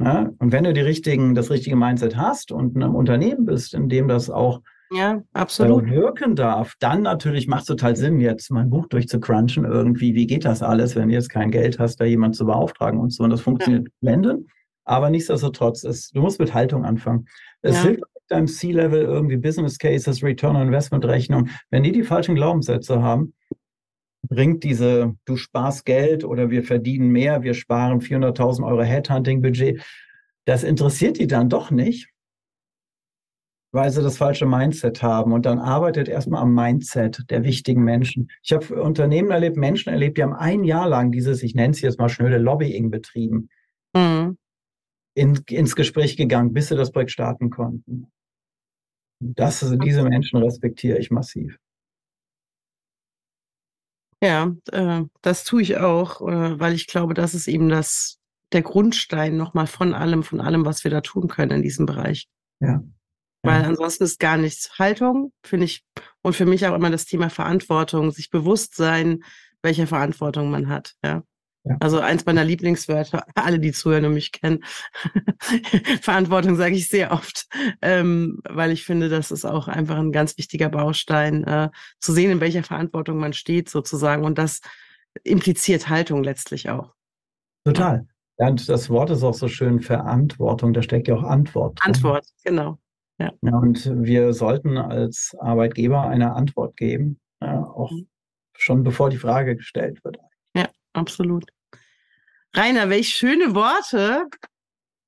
Ja? 0.00 0.30
Und 0.38 0.52
wenn 0.52 0.64
du 0.64 0.72
die 0.72 0.80
richtigen, 0.80 1.34
das 1.34 1.50
richtige 1.50 1.76
Mindset 1.76 2.16
hast 2.16 2.50
und 2.52 2.76
in 2.76 2.82
einem 2.82 2.94
Unternehmen 2.94 3.44
bist, 3.44 3.74
in 3.74 3.88
dem 3.88 4.08
das 4.08 4.30
auch 4.30 4.62
ja, 4.90 5.22
absolut. 5.32 5.88
Äh, 5.88 5.90
wirken 5.90 6.36
darf, 6.36 6.74
dann 6.78 7.02
natürlich 7.02 7.48
macht 7.48 7.62
es 7.62 7.66
total 7.66 7.96
Sinn, 7.96 8.20
jetzt 8.20 8.50
mein 8.50 8.70
Buch 8.70 8.86
durchzucrunchen 8.86 9.64
irgendwie. 9.64 10.14
Wie 10.14 10.26
geht 10.26 10.44
das 10.44 10.62
alles, 10.62 10.94
wenn 10.96 11.08
du 11.08 11.14
jetzt 11.14 11.28
kein 11.28 11.50
Geld 11.50 11.78
hast, 11.78 11.96
da 11.96 12.04
jemand 12.04 12.36
zu 12.36 12.46
beauftragen 12.46 13.00
und 13.00 13.12
so. 13.12 13.24
Und 13.24 13.30
das 13.30 13.40
funktioniert 13.40 13.86
ja. 13.86 13.92
blendend. 14.00 14.48
Aber 14.84 15.10
nichtsdestotrotz, 15.10 15.82
es, 15.82 16.10
du 16.10 16.20
musst 16.20 16.38
mit 16.38 16.54
Haltung 16.54 16.84
anfangen. 16.84 17.26
Es 17.62 17.76
ja. 17.76 17.82
hilft 17.82 18.00
mit 18.00 18.22
deinem 18.28 18.46
C-Level 18.46 19.02
irgendwie 19.02 19.36
Business 19.36 19.78
Cases, 19.78 20.22
Return 20.22 20.54
on 20.54 20.68
Investment 20.68 21.04
Rechnung. 21.04 21.48
Wenn 21.70 21.82
die 21.82 21.92
die 21.92 22.04
falschen 22.04 22.36
Glaubenssätze 22.36 23.02
haben, 23.02 23.34
bringt 24.28 24.62
diese, 24.64 25.14
du 25.24 25.36
sparst 25.36 25.84
Geld 25.84 26.24
oder 26.24 26.50
wir 26.50 26.62
verdienen 26.62 27.08
mehr, 27.10 27.42
wir 27.42 27.54
sparen 27.54 28.00
400.000 28.00 28.66
Euro 28.66 28.82
Headhunting-Budget. 28.82 29.82
Das 30.44 30.62
interessiert 30.62 31.18
die 31.18 31.26
dann 31.26 31.48
doch 31.48 31.70
nicht, 31.72 32.08
weil 33.72 33.90
sie 33.90 34.02
das 34.02 34.16
falsche 34.16 34.46
Mindset 34.46 35.02
haben. 35.02 35.32
Und 35.32 35.46
dann 35.46 35.58
arbeitet 35.58 36.08
erstmal 36.08 36.42
am 36.42 36.54
Mindset 36.54 37.30
der 37.30 37.44
wichtigen 37.44 37.82
Menschen. 37.82 38.30
Ich 38.42 38.52
habe 38.52 38.82
Unternehmen 38.82 39.30
erlebt, 39.30 39.56
Menschen 39.56 39.90
erlebt, 39.90 40.18
die 40.18 40.22
haben 40.22 40.34
ein 40.34 40.64
Jahr 40.64 40.88
lang 40.88 41.12
dieses, 41.12 41.42
ich 41.42 41.54
nenne 41.54 41.72
es 41.72 41.80
jetzt 41.80 41.98
mal 41.98 42.08
schnöde 42.08 42.38
Lobbying 42.38 42.90
betrieben. 42.90 43.48
Mhm. 43.94 44.38
In, 45.14 45.40
ins 45.48 45.76
Gespräch 45.76 46.16
gegangen, 46.16 46.52
bis 46.52 46.68
sie 46.68 46.76
das 46.76 46.92
Projekt 46.92 47.10
starten 47.10 47.50
konnten. 47.50 48.10
Das, 49.20 49.62
also 49.62 49.76
diese 49.76 50.02
Menschen 50.02 50.42
respektiere 50.42 50.98
ich 50.98 51.10
massiv. 51.10 51.58
Ja, 54.22 54.54
äh, 54.72 55.04
das 55.22 55.44
tue 55.44 55.62
ich 55.62 55.76
auch, 55.76 56.20
äh, 56.20 56.58
weil 56.58 56.74
ich 56.74 56.86
glaube, 56.86 57.14
das 57.14 57.34
ist 57.34 57.48
eben 57.48 57.68
das, 57.68 58.18
der 58.52 58.62
Grundstein 58.62 59.36
nochmal 59.36 59.66
von 59.66 59.94
allem, 59.94 60.22
von 60.22 60.40
allem, 60.40 60.64
was 60.64 60.84
wir 60.84 60.90
da 60.90 61.00
tun 61.00 61.28
können 61.28 61.52
in 61.52 61.62
diesem 61.62 61.86
Bereich. 61.86 62.28
Ja. 62.60 62.82
Weil 63.46 63.64
ansonsten 63.64 64.04
ist 64.04 64.18
gar 64.18 64.36
nichts 64.36 64.78
Haltung, 64.78 65.32
finde 65.44 65.66
ich. 65.66 65.84
Und 66.22 66.34
für 66.34 66.46
mich 66.46 66.66
auch 66.66 66.74
immer 66.74 66.90
das 66.90 67.06
Thema 67.06 67.30
Verantwortung, 67.30 68.10
sich 68.10 68.30
bewusst 68.30 68.74
sein, 68.76 69.22
welche 69.62 69.86
Verantwortung 69.86 70.50
man 70.50 70.68
hat. 70.68 70.94
Ja. 71.04 71.22
ja. 71.64 71.76
Also 71.80 72.00
eins 72.00 72.24
meiner 72.26 72.44
Lieblingswörter, 72.44 73.26
alle, 73.34 73.58
die 73.58 73.72
zuhören 73.72 74.04
und 74.06 74.14
mich 74.14 74.32
kennen, 74.32 74.64
Verantwortung 76.00 76.56
sage 76.56 76.76
ich 76.76 76.88
sehr 76.88 77.12
oft, 77.12 77.46
ähm, 77.82 78.40
weil 78.48 78.72
ich 78.72 78.84
finde, 78.84 79.08
das 79.08 79.30
ist 79.30 79.44
auch 79.44 79.68
einfach 79.68 79.96
ein 79.96 80.12
ganz 80.12 80.36
wichtiger 80.38 80.68
Baustein, 80.68 81.44
äh, 81.44 81.70
zu 82.00 82.12
sehen, 82.12 82.30
in 82.30 82.40
welcher 82.40 82.62
Verantwortung 82.62 83.18
man 83.18 83.32
steht 83.32 83.68
sozusagen. 83.68 84.24
Und 84.24 84.38
das 84.38 84.60
impliziert 85.24 85.88
Haltung 85.88 86.22
letztlich 86.22 86.68
auch. 86.68 86.94
Total. 87.64 88.06
Ja, 88.38 88.48
und 88.48 88.68
das 88.68 88.90
Wort 88.90 89.10
ist 89.10 89.22
auch 89.22 89.34
so 89.34 89.48
schön 89.48 89.80
Verantwortung, 89.80 90.74
da 90.74 90.82
steckt 90.82 91.08
ja 91.08 91.14
auch 91.14 91.22
Antwort. 91.22 91.80
Antwort, 91.82 92.26
genau. 92.44 92.78
Ja. 93.18 93.32
und 93.40 93.90
wir 94.04 94.34
sollten 94.34 94.76
als 94.76 95.34
Arbeitgeber 95.40 96.02
eine 96.02 96.34
Antwort 96.34 96.76
geben, 96.76 97.18
ja, 97.40 97.64
auch 97.64 97.90
mhm. 97.90 98.08
schon 98.54 98.82
bevor 98.84 99.08
die 99.08 99.16
Frage 99.16 99.56
gestellt 99.56 100.04
wird. 100.04 100.18
Ja, 100.54 100.68
absolut. 100.92 101.46
Rainer, 102.54 102.90
welch 102.90 103.08
schöne 103.08 103.54
Worte, 103.54 104.26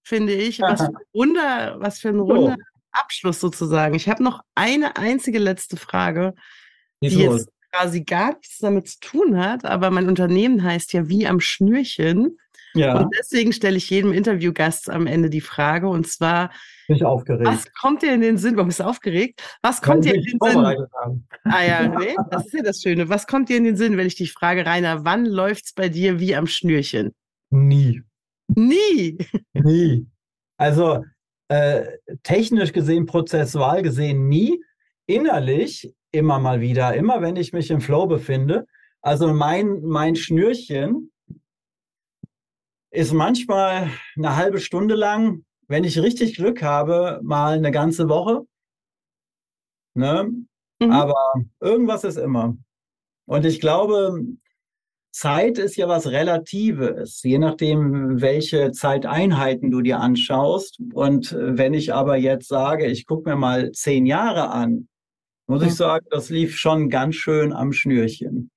finde 0.02 0.32
ich. 0.32 0.60
Was 0.60 0.80
für 0.80 0.88
ein 0.88 0.96
runder, 1.14 1.76
was 1.80 1.98
für 1.98 2.08
ein 2.08 2.20
runder 2.20 2.56
so. 2.56 2.62
Abschluss 2.92 3.40
sozusagen. 3.40 3.94
Ich 3.94 4.08
habe 4.08 4.22
noch 4.22 4.40
eine 4.54 4.96
einzige 4.96 5.38
letzte 5.38 5.76
Frage, 5.76 6.34
die 7.02 7.08
jetzt 7.08 7.50
quasi 7.70 8.02
gar 8.02 8.34
nichts 8.34 8.58
damit 8.58 8.88
zu 8.88 9.00
tun 9.00 9.38
hat, 9.38 9.64
aber 9.64 9.90
mein 9.90 10.08
Unternehmen 10.08 10.62
heißt 10.62 10.92
ja 10.94 11.08
wie 11.08 11.26
am 11.26 11.40
Schnürchen. 11.40 12.38
Ja. 12.74 13.00
Und 13.00 13.14
deswegen 13.18 13.52
stelle 13.52 13.76
ich 13.76 13.90
jedem 13.90 14.12
Interviewgast 14.12 14.90
am 14.90 15.06
Ende 15.06 15.30
die 15.30 15.40
Frage 15.40 15.88
und 15.88 16.06
zwar, 16.06 16.50
bin 16.86 16.96
ich 16.96 17.04
aufgeregt. 17.04 17.46
Was 17.46 17.72
kommt 17.72 18.02
dir 18.02 18.14
in 18.14 18.20
den 18.20 18.38
Sinn? 18.38 18.56
Warum 18.56 18.68
bist 18.68 18.80
du 18.80 18.84
aufgeregt? 18.84 19.42
Was 19.62 19.82
kommt 19.82 20.04
Weil 20.04 20.12
dir 20.12 20.14
in 20.14 20.24
den 20.24 20.38
Sinn? 20.42 20.64
Haben. 20.64 21.28
Ah 21.44 21.64
ja, 21.64 21.88
nee, 21.88 22.14
das 22.30 22.46
ist 22.46 22.54
ja 22.54 22.62
das 22.62 22.80
Schöne. 22.80 23.08
Was 23.08 23.26
kommt 23.26 23.48
dir 23.48 23.58
in 23.58 23.64
den 23.64 23.76
Sinn, 23.76 23.96
wenn 23.96 24.06
ich 24.06 24.16
dich 24.16 24.32
frage, 24.32 24.64
Rainer, 24.64 25.04
wann 25.04 25.26
läuft 25.26 25.66
es 25.66 25.72
bei 25.74 25.88
dir 25.88 26.18
wie 26.18 26.34
am 26.34 26.46
Schnürchen? 26.46 27.14
Nie. 27.50 28.02
Nie. 28.48 29.18
Nie. 29.52 30.06
Also 30.56 31.04
äh, 31.48 31.84
technisch 32.22 32.72
gesehen, 32.72 33.06
prozessual 33.06 33.82
gesehen 33.82 34.28
nie. 34.28 34.62
Innerlich 35.06 35.94
immer 36.10 36.38
mal 36.38 36.60
wieder, 36.60 36.94
immer 36.94 37.22
wenn 37.22 37.36
ich 37.36 37.52
mich 37.52 37.70
im 37.70 37.80
Flow 37.80 38.06
befinde. 38.06 38.66
Also 39.02 39.32
mein, 39.32 39.80
mein 39.82 40.16
Schnürchen 40.16 41.10
ist 42.98 43.12
manchmal 43.12 43.90
eine 44.16 44.34
halbe 44.34 44.58
Stunde 44.58 44.96
lang, 44.96 45.44
wenn 45.68 45.84
ich 45.84 46.00
richtig 46.00 46.34
Glück 46.34 46.64
habe, 46.64 47.20
mal 47.22 47.52
eine 47.52 47.70
ganze 47.70 48.08
Woche. 48.08 48.44
Ne? 49.94 50.32
Mhm. 50.80 50.90
Aber 50.90 51.34
irgendwas 51.60 52.02
ist 52.02 52.16
immer. 52.16 52.56
Und 53.26 53.46
ich 53.46 53.60
glaube, 53.60 54.20
Zeit 55.12 55.58
ist 55.58 55.76
ja 55.76 55.86
was 55.86 56.08
Relatives, 56.08 57.22
je 57.22 57.38
nachdem, 57.38 58.20
welche 58.20 58.72
Zeiteinheiten 58.72 59.70
du 59.70 59.80
dir 59.80 60.00
anschaust. 60.00 60.80
Und 60.92 61.36
wenn 61.38 61.74
ich 61.74 61.94
aber 61.94 62.16
jetzt 62.16 62.48
sage, 62.48 62.86
ich 62.86 63.06
gucke 63.06 63.30
mir 63.30 63.36
mal 63.36 63.70
zehn 63.70 64.06
Jahre 64.06 64.50
an, 64.50 64.88
muss 65.46 65.62
ich 65.62 65.76
sagen, 65.76 66.04
das 66.10 66.30
lief 66.30 66.56
schon 66.56 66.90
ganz 66.90 67.14
schön 67.14 67.52
am 67.52 67.72
Schnürchen. 67.72 68.50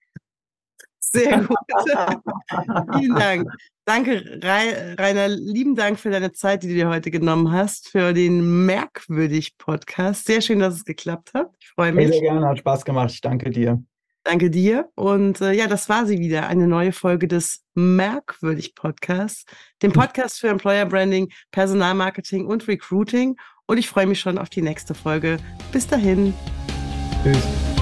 Sehr 0.99 1.41
gut. 1.41 1.57
Vielen 2.97 3.15
Dank. 3.15 3.47
Danke, 3.93 4.39
Rainer. 4.41 5.27
Lieben 5.27 5.75
Dank 5.75 5.99
für 5.99 6.09
deine 6.11 6.31
Zeit, 6.31 6.63
die 6.63 6.69
du 6.69 6.75
dir 6.75 6.87
heute 6.87 7.11
genommen 7.11 7.51
hast, 7.51 7.89
für 7.89 8.13
den 8.13 8.65
Merkwürdig-Podcast. 8.65 10.27
Sehr 10.27 10.39
schön, 10.39 10.59
dass 10.59 10.75
es 10.75 10.85
geklappt 10.85 11.33
hat. 11.33 11.49
Ich 11.59 11.67
freue 11.67 11.91
mich. 11.91 12.07
Sehr 12.07 12.21
gerne, 12.21 12.47
hat 12.47 12.59
Spaß 12.59 12.85
gemacht. 12.85 13.11
Ich 13.11 13.19
danke 13.19 13.49
dir. 13.49 13.83
Danke 14.23 14.49
dir. 14.49 14.87
Und 14.95 15.41
äh, 15.41 15.51
ja, 15.51 15.67
das 15.67 15.89
war 15.89 16.05
sie 16.05 16.19
wieder. 16.19 16.47
Eine 16.47 16.69
neue 16.69 16.93
Folge 16.93 17.27
des 17.27 17.65
Merkwürdig-Podcasts, 17.73 19.43
dem 19.83 19.91
Podcast 19.91 20.39
für 20.39 20.47
Employer 20.47 20.85
Branding, 20.85 21.29
Personalmarketing 21.51 22.45
und 22.45 22.69
Recruiting. 22.69 23.35
Und 23.65 23.77
ich 23.77 23.89
freue 23.89 24.07
mich 24.07 24.21
schon 24.21 24.37
auf 24.37 24.47
die 24.47 24.61
nächste 24.61 24.93
Folge. 24.93 25.35
Bis 25.73 25.85
dahin. 25.85 26.33
Tschüss. 27.25 27.80